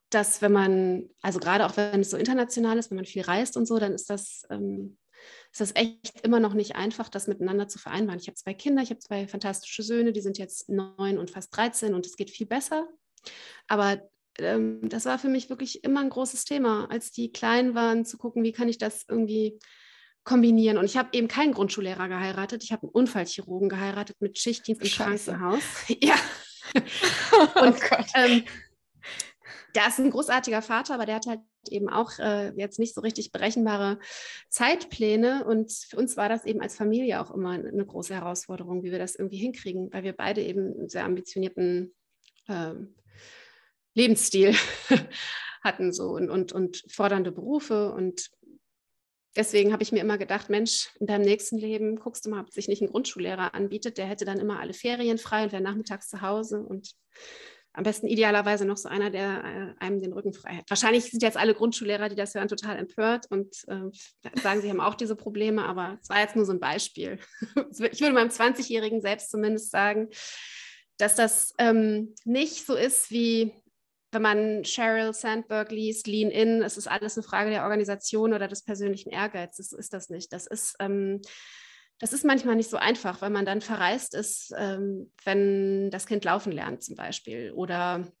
[0.09, 3.57] dass wenn man, also gerade auch wenn es so international ist, wenn man viel reist
[3.57, 4.97] und so, dann ist das ähm,
[5.51, 8.19] ist das echt immer noch nicht einfach, das miteinander zu vereinbaren.
[8.19, 11.55] Ich habe zwei Kinder, ich habe zwei fantastische Söhne, die sind jetzt neun und fast
[11.55, 12.87] 13 und es geht viel besser.
[13.67, 14.01] Aber
[14.39, 18.17] ähm, das war für mich wirklich immer ein großes Thema, als die klein waren, zu
[18.17, 19.59] gucken, wie kann ich das irgendwie
[20.23, 20.77] kombinieren.
[20.77, 24.87] Und ich habe eben keinen Grundschullehrer geheiratet, ich habe einen Unfallchirurgen geheiratet mit Schichtdienst im
[24.87, 25.31] Scheiße.
[25.31, 25.63] Krankenhaus.
[26.01, 26.15] ja.
[27.35, 28.45] Oh und oh ähm,
[29.75, 33.01] der ist ein großartiger Vater, aber der hat halt eben auch äh, jetzt nicht so
[33.01, 33.99] richtig berechenbare
[34.49, 35.45] Zeitpläne.
[35.45, 38.99] Und für uns war das eben als Familie auch immer eine große Herausforderung, wie wir
[38.99, 41.93] das irgendwie hinkriegen, weil wir beide eben einen sehr ambitionierten
[42.47, 42.73] äh,
[43.93, 44.55] Lebensstil
[45.63, 47.93] hatten so und, und, und fordernde Berufe.
[47.93, 48.29] Und
[49.35, 52.51] deswegen habe ich mir immer gedacht, Mensch, in deinem nächsten Leben guckst du mal, ob
[52.51, 53.97] sich nicht ein Grundschullehrer anbietet.
[53.97, 56.95] Der hätte dann immer alle Ferien frei und wäre nachmittags zu Hause und
[57.73, 60.69] am besten idealerweise noch so einer, der äh, einem den Rücken frei hat.
[60.69, 64.79] Wahrscheinlich sind jetzt alle Grundschullehrer, die das hören, total empört und äh, sagen, sie haben
[64.79, 67.19] auch diese Probleme, aber es war jetzt nur so ein Beispiel.
[67.91, 70.09] ich würde meinem 20-Jährigen selbst zumindest sagen,
[70.97, 73.51] dass das ähm, nicht so ist wie
[74.13, 78.47] wenn man Sheryl Sandberg liest, Lean In, es ist alles eine Frage der Organisation oder
[78.47, 80.31] des persönlichen Ehrgeizes, ist das nicht.
[80.31, 81.21] Das ist ähm,
[81.99, 86.25] das ist manchmal nicht so einfach, weil man dann verreist ist, ähm, wenn das Kind
[86.25, 87.51] laufen lernt zum Beispiel.
[87.53, 88.11] Oder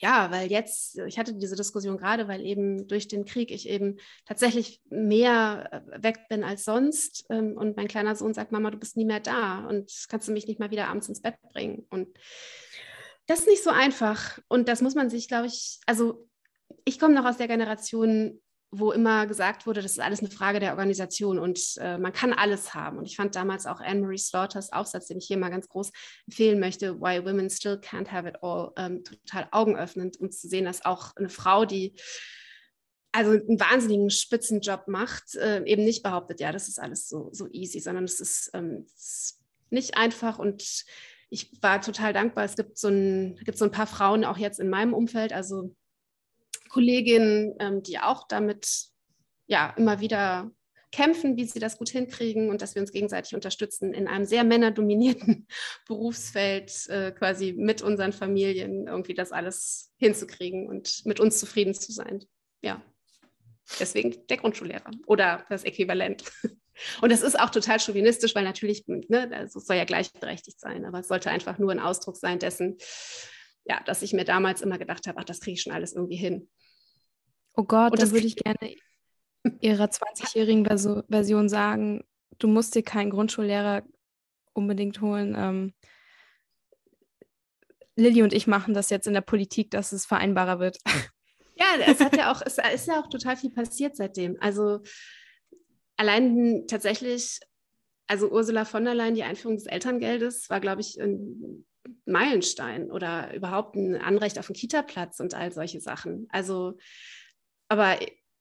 [0.00, 3.98] ja, weil jetzt, ich hatte diese Diskussion gerade, weil eben durch den Krieg ich eben
[4.26, 7.26] tatsächlich mehr äh, weg bin als sonst.
[7.30, 10.32] Ähm, und mein kleiner Sohn sagt, Mama, du bist nie mehr da und kannst du
[10.32, 11.86] mich nicht mal wieder abends ins Bett bringen.
[11.90, 12.08] Und
[13.26, 14.38] das ist nicht so einfach.
[14.48, 16.28] Und das muss man sich, glaube ich, also
[16.84, 18.40] ich komme noch aus der Generation,
[18.70, 22.32] wo immer gesagt wurde, das ist alles eine Frage der Organisation und äh, man kann
[22.32, 22.98] alles haben.
[22.98, 25.90] Und ich fand damals auch Anne-Marie Slaughters Aufsatz, den ich hier mal ganz groß
[26.26, 30.66] empfehlen möchte, Why Women Still Can't Have It All, ähm, total augenöffnend, um zu sehen,
[30.66, 31.94] dass auch eine Frau, die
[33.10, 37.48] also einen wahnsinnigen Spitzenjob macht, äh, eben nicht behauptet, ja, das ist alles so, so
[37.50, 38.86] easy, sondern es ist, ähm,
[39.70, 40.84] nicht einfach und
[41.30, 42.44] ich war total dankbar.
[42.44, 45.74] Es gibt so, ein, gibt so ein paar Frauen auch jetzt in meinem Umfeld, also
[46.68, 48.88] Kolleginnen, ähm, die auch damit
[49.46, 50.50] ja immer wieder
[50.90, 54.44] kämpfen, wie sie das gut hinkriegen und dass wir uns gegenseitig unterstützen in einem sehr
[54.44, 55.46] männerdominierten
[55.86, 61.92] Berufsfeld, äh, quasi mit unseren Familien irgendwie das alles hinzukriegen und mit uns zufrieden zu
[61.92, 62.24] sein.
[62.62, 62.82] Ja,
[63.78, 66.24] deswegen der Grundschullehrer oder das Äquivalent.
[67.00, 70.84] Und das ist auch total chauvinistisch, weil natürlich, ne, also es soll ja gleichberechtigt sein,
[70.84, 72.76] aber es sollte einfach nur ein Ausdruck sein dessen,
[73.68, 76.16] ja, dass ich mir damals immer gedacht habe, ach, das kriege ich schon alles irgendwie
[76.16, 76.48] hin.
[77.54, 78.74] Oh Gott, und dann würde ich gerne
[79.60, 80.64] Ihrer 20-jährigen
[81.08, 82.04] Version sagen,
[82.38, 83.82] du musst dir keinen Grundschullehrer
[84.52, 85.34] unbedingt holen.
[85.36, 85.74] Ähm,
[87.96, 90.78] Lilly und ich machen das jetzt in der Politik, dass es vereinbarer wird.
[91.60, 94.36] Ja, es hat ja auch, es ist ja auch total viel passiert seitdem.
[94.38, 94.78] Also
[95.96, 97.40] allein tatsächlich,
[98.06, 101.00] also Ursula von der Leyen, die Einführung des Elterngeldes war, glaube ich,
[102.06, 106.26] Meilenstein oder überhaupt ein Anrecht auf einen Kita-Platz und all solche Sachen.
[106.30, 106.78] Also
[107.68, 107.98] aber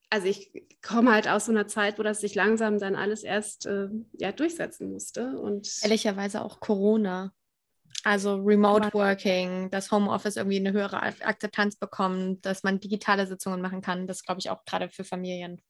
[0.09, 3.65] also ich komme halt aus so einer Zeit, wo das sich langsam dann alles erst
[3.65, 5.37] äh, ja, durchsetzen musste.
[5.37, 7.33] Und Ehrlicherweise auch Corona.
[8.03, 13.81] Also Remote Working, dass Homeoffice irgendwie eine höhere Akzeptanz bekommt, dass man digitale Sitzungen machen
[13.81, 14.07] kann.
[14.07, 15.61] Das glaube ich auch gerade für Familien.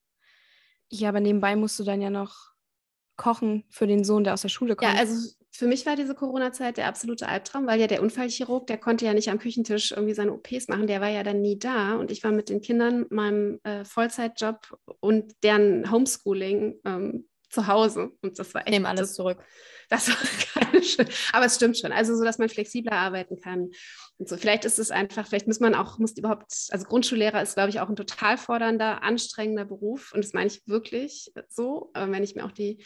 [0.89, 2.51] Ja, aber nebenbei musst du dann ja noch
[3.15, 4.93] kochen für den Sohn, der aus der Schule kommt.
[4.93, 8.77] Ja, also für mich war diese Corona-Zeit der absolute Albtraum, weil ja der Unfallchirurg, der
[8.77, 11.95] konnte ja nicht am Küchentisch irgendwie seine OPs machen, der war ja dann nie da
[11.95, 18.11] und ich war mit den Kindern, meinem äh, Vollzeitjob und deren Homeschooling ähm, zu Hause
[18.21, 18.71] und das war echt.
[18.71, 19.43] Nehmen alles das, zurück.
[19.89, 20.15] Das war
[20.53, 21.91] keine schön, aber es stimmt schon.
[21.91, 23.71] Also so, dass man flexibler arbeiten kann
[24.17, 24.35] und so.
[24.37, 27.79] Vielleicht ist es einfach, vielleicht muss man auch, muss überhaupt, also Grundschullehrer ist, glaube ich,
[27.79, 31.89] auch ein total fordernder, anstrengender Beruf und das meine ich wirklich so.
[31.93, 32.83] Aber wenn ich mir auch die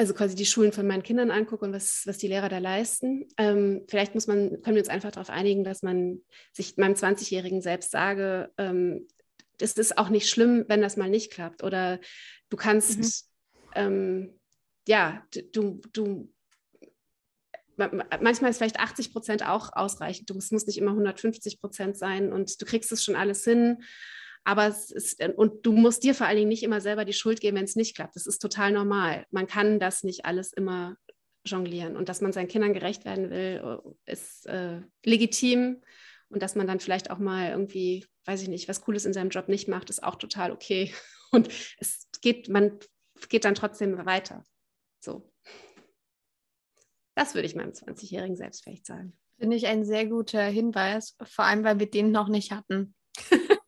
[0.00, 3.28] also quasi die Schulen von meinen Kindern angucke und was, was die Lehrer da leisten.
[3.36, 6.22] Ähm, vielleicht muss man, können wir uns einfach darauf einigen, dass man
[6.54, 9.06] sich meinem 20-Jährigen selbst sage, ähm,
[9.60, 11.62] es ist auch nicht schlimm, wenn das mal nicht klappt.
[11.62, 12.00] Oder
[12.48, 13.72] du kannst, mhm.
[13.74, 14.40] ähm,
[14.88, 15.22] ja,
[15.52, 16.32] du, du,
[17.76, 20.30] manchmal ist vielleicht 80 Prozent auch ausreichend.
[20.30, 23.82] Du, es muss nicht immer 150 Prozent sein und du kriegst es schon alles hin.
[24.44, 27.40] Aber es ist, und du musst dir vor allen Dingen nicht immer selber die Schuld
[27.40, 28.16] geben, wenn es nicht klappt.
[28.16, 29.26] Das ist total normal.
[29.30, 30.96] Man kann das nicht alles immer
[31.44, 31.96] jonglieren.
[31.96, 35.82] Und dass man seinen Kindern gerecht werden will, ist äh, legitim.
[36.28, 39.30] Und dass man dann vielleicht auch mal irgendwie, weiß ich nicht, was Cooles in seinem
[39.30, 40.92] Job nicht macht, ist auch total okay.
[41.32, 42.78] Und es geht, man
[43.28, 44.44] geht dann trotzdem weiter.
[45.00, 45.30] So.
[47.14, 49.16] Das würde ich meinem 20-Jährigen selbst vielleicht sagen.
[49.38, 52.94] Finde ich ein sehr guter Hinweis, vor allem weil wir den noch nicht hatten.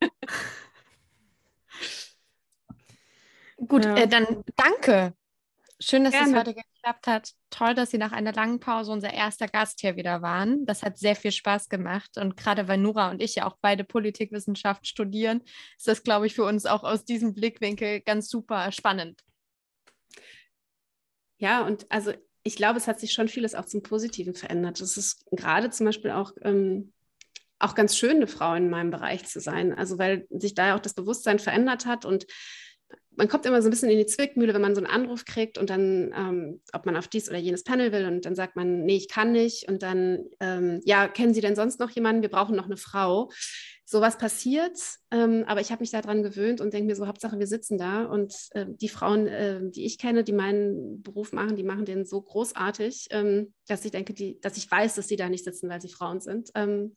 [3.67, 3.97] Gut, ja.
[3.97, 5.15] äh, dann danke.
[5.81, 6.31] Schön, dass Gerne.
[6.31, 7.33] es heute geklappt hat.
[7.51, 10.65] Toll, dass Sie nach einer langen Pause unser erster Gast hier wieder waren.
[10.65, 12.19] Das hat sehr viel Spaß gemacht.
[12.19, 15.43] Und gerade weil Nura und ich ja auch beide Politikwissenschaft studieren,
[15.77, 19.23] ist das, glaube ich, für uns auch aus diesem Blickwinkel ganz super spannend.
[21.39, 22.13] Ja, und also
[22.45, 24.81] ich glaube, es hat sich schon vieles auch zum Positiven verändert.
[24.81, 26.93] Es ist gerade zum Beispiel auch, ähm,
[27.59, 29.73] auch ganz schön, eine Frau in meinem Bereich zu sein.
[29.73, 32.27] Also weil sich da ja auch das Bewusstsein verändert hat und
[33.17, 35.59] man kommt immer so ein bisschen in die Zwickmühle, wenn man so einen Anruf kriegt
[35.59, 38.85] und dann, ähm, ob man auf dies oder jenes Panel will und dann sagt man,
[38.85, 42.23] nee, ich kann nicht und dann, ähm, ja, kennen Sie denn sonst noch jemanden?
[42.23, 43.31] Wir brauchen noch eine Frau.
[43.85, 44.79] Sowas passiert,
[45.11, 48.05] ähm, aber ich habe mich daran gewöhnt und denke mir so, Hauptsache, wir sitzen da
[48.05, 52.07] und äh, die Frauen, äh, die ich kenne, die meinen Beruf machen, die machen den
[52.07, 55.69] so großartig, ähm, dass ich denke, die, dass ich weiß, dass sie da nicht sitzen,
[55.69, 56.97] weil sie Frauen sind, ähm,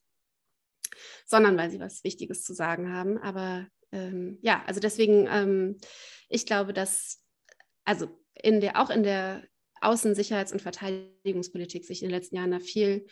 [1.25, 3.17] sondern weil sie was Wichtiges zu sagen haben.
[3.17, 5.77] Aber ähm, ja, also deswegen, ähm,
[6.27, 7.23] ich glaube, dass,
[7.85, 9.43] also in der, auch in der
[9.81, 13.07] Außen-, Sicherheits- und Verteidigungspolitik sich in den letzten Jahren da viel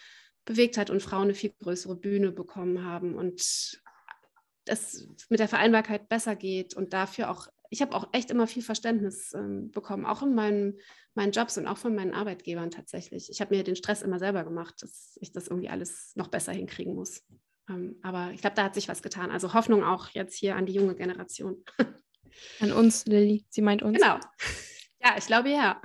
[0.46, 3.82] bewegt hat und Frauen eine viel größere Bühne bekommen haben und
[4.66, 8.64] das mit der Vereinbarkeit besser geht und dafür auch, ich habe auch echt immer viel
[8.64, 10.80] Verständnis ähm, bekommen, auch in meinen,
[11.16, 13.30] meinen Jobs und auch von meinen Arbeitgebern tatsächlich.
[13.30, 16.52] Ich habe mir den Stress immer selber gemacht, dass ich das irgendwie alles noch besser
[16.52, 17.24] hinkriegen muss.
[17.70, 19.32] Ähm, aber ich glaube, da hat sich was getan.
[19.32, 21.64] Also Hoffnung auch jetzt hier an die junge Generation.
[22.60, 23.46] An uns, Lilly.
[23.50, 24.00] Sie meint uns.
[24.00, 24.20] Genau.
[25.00, 25.80] Ja, ich glaube ja.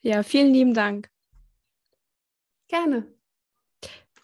[0.00, 1.10] Ja, vielen lieben Dank.
[2.68, 3.15] Gerne.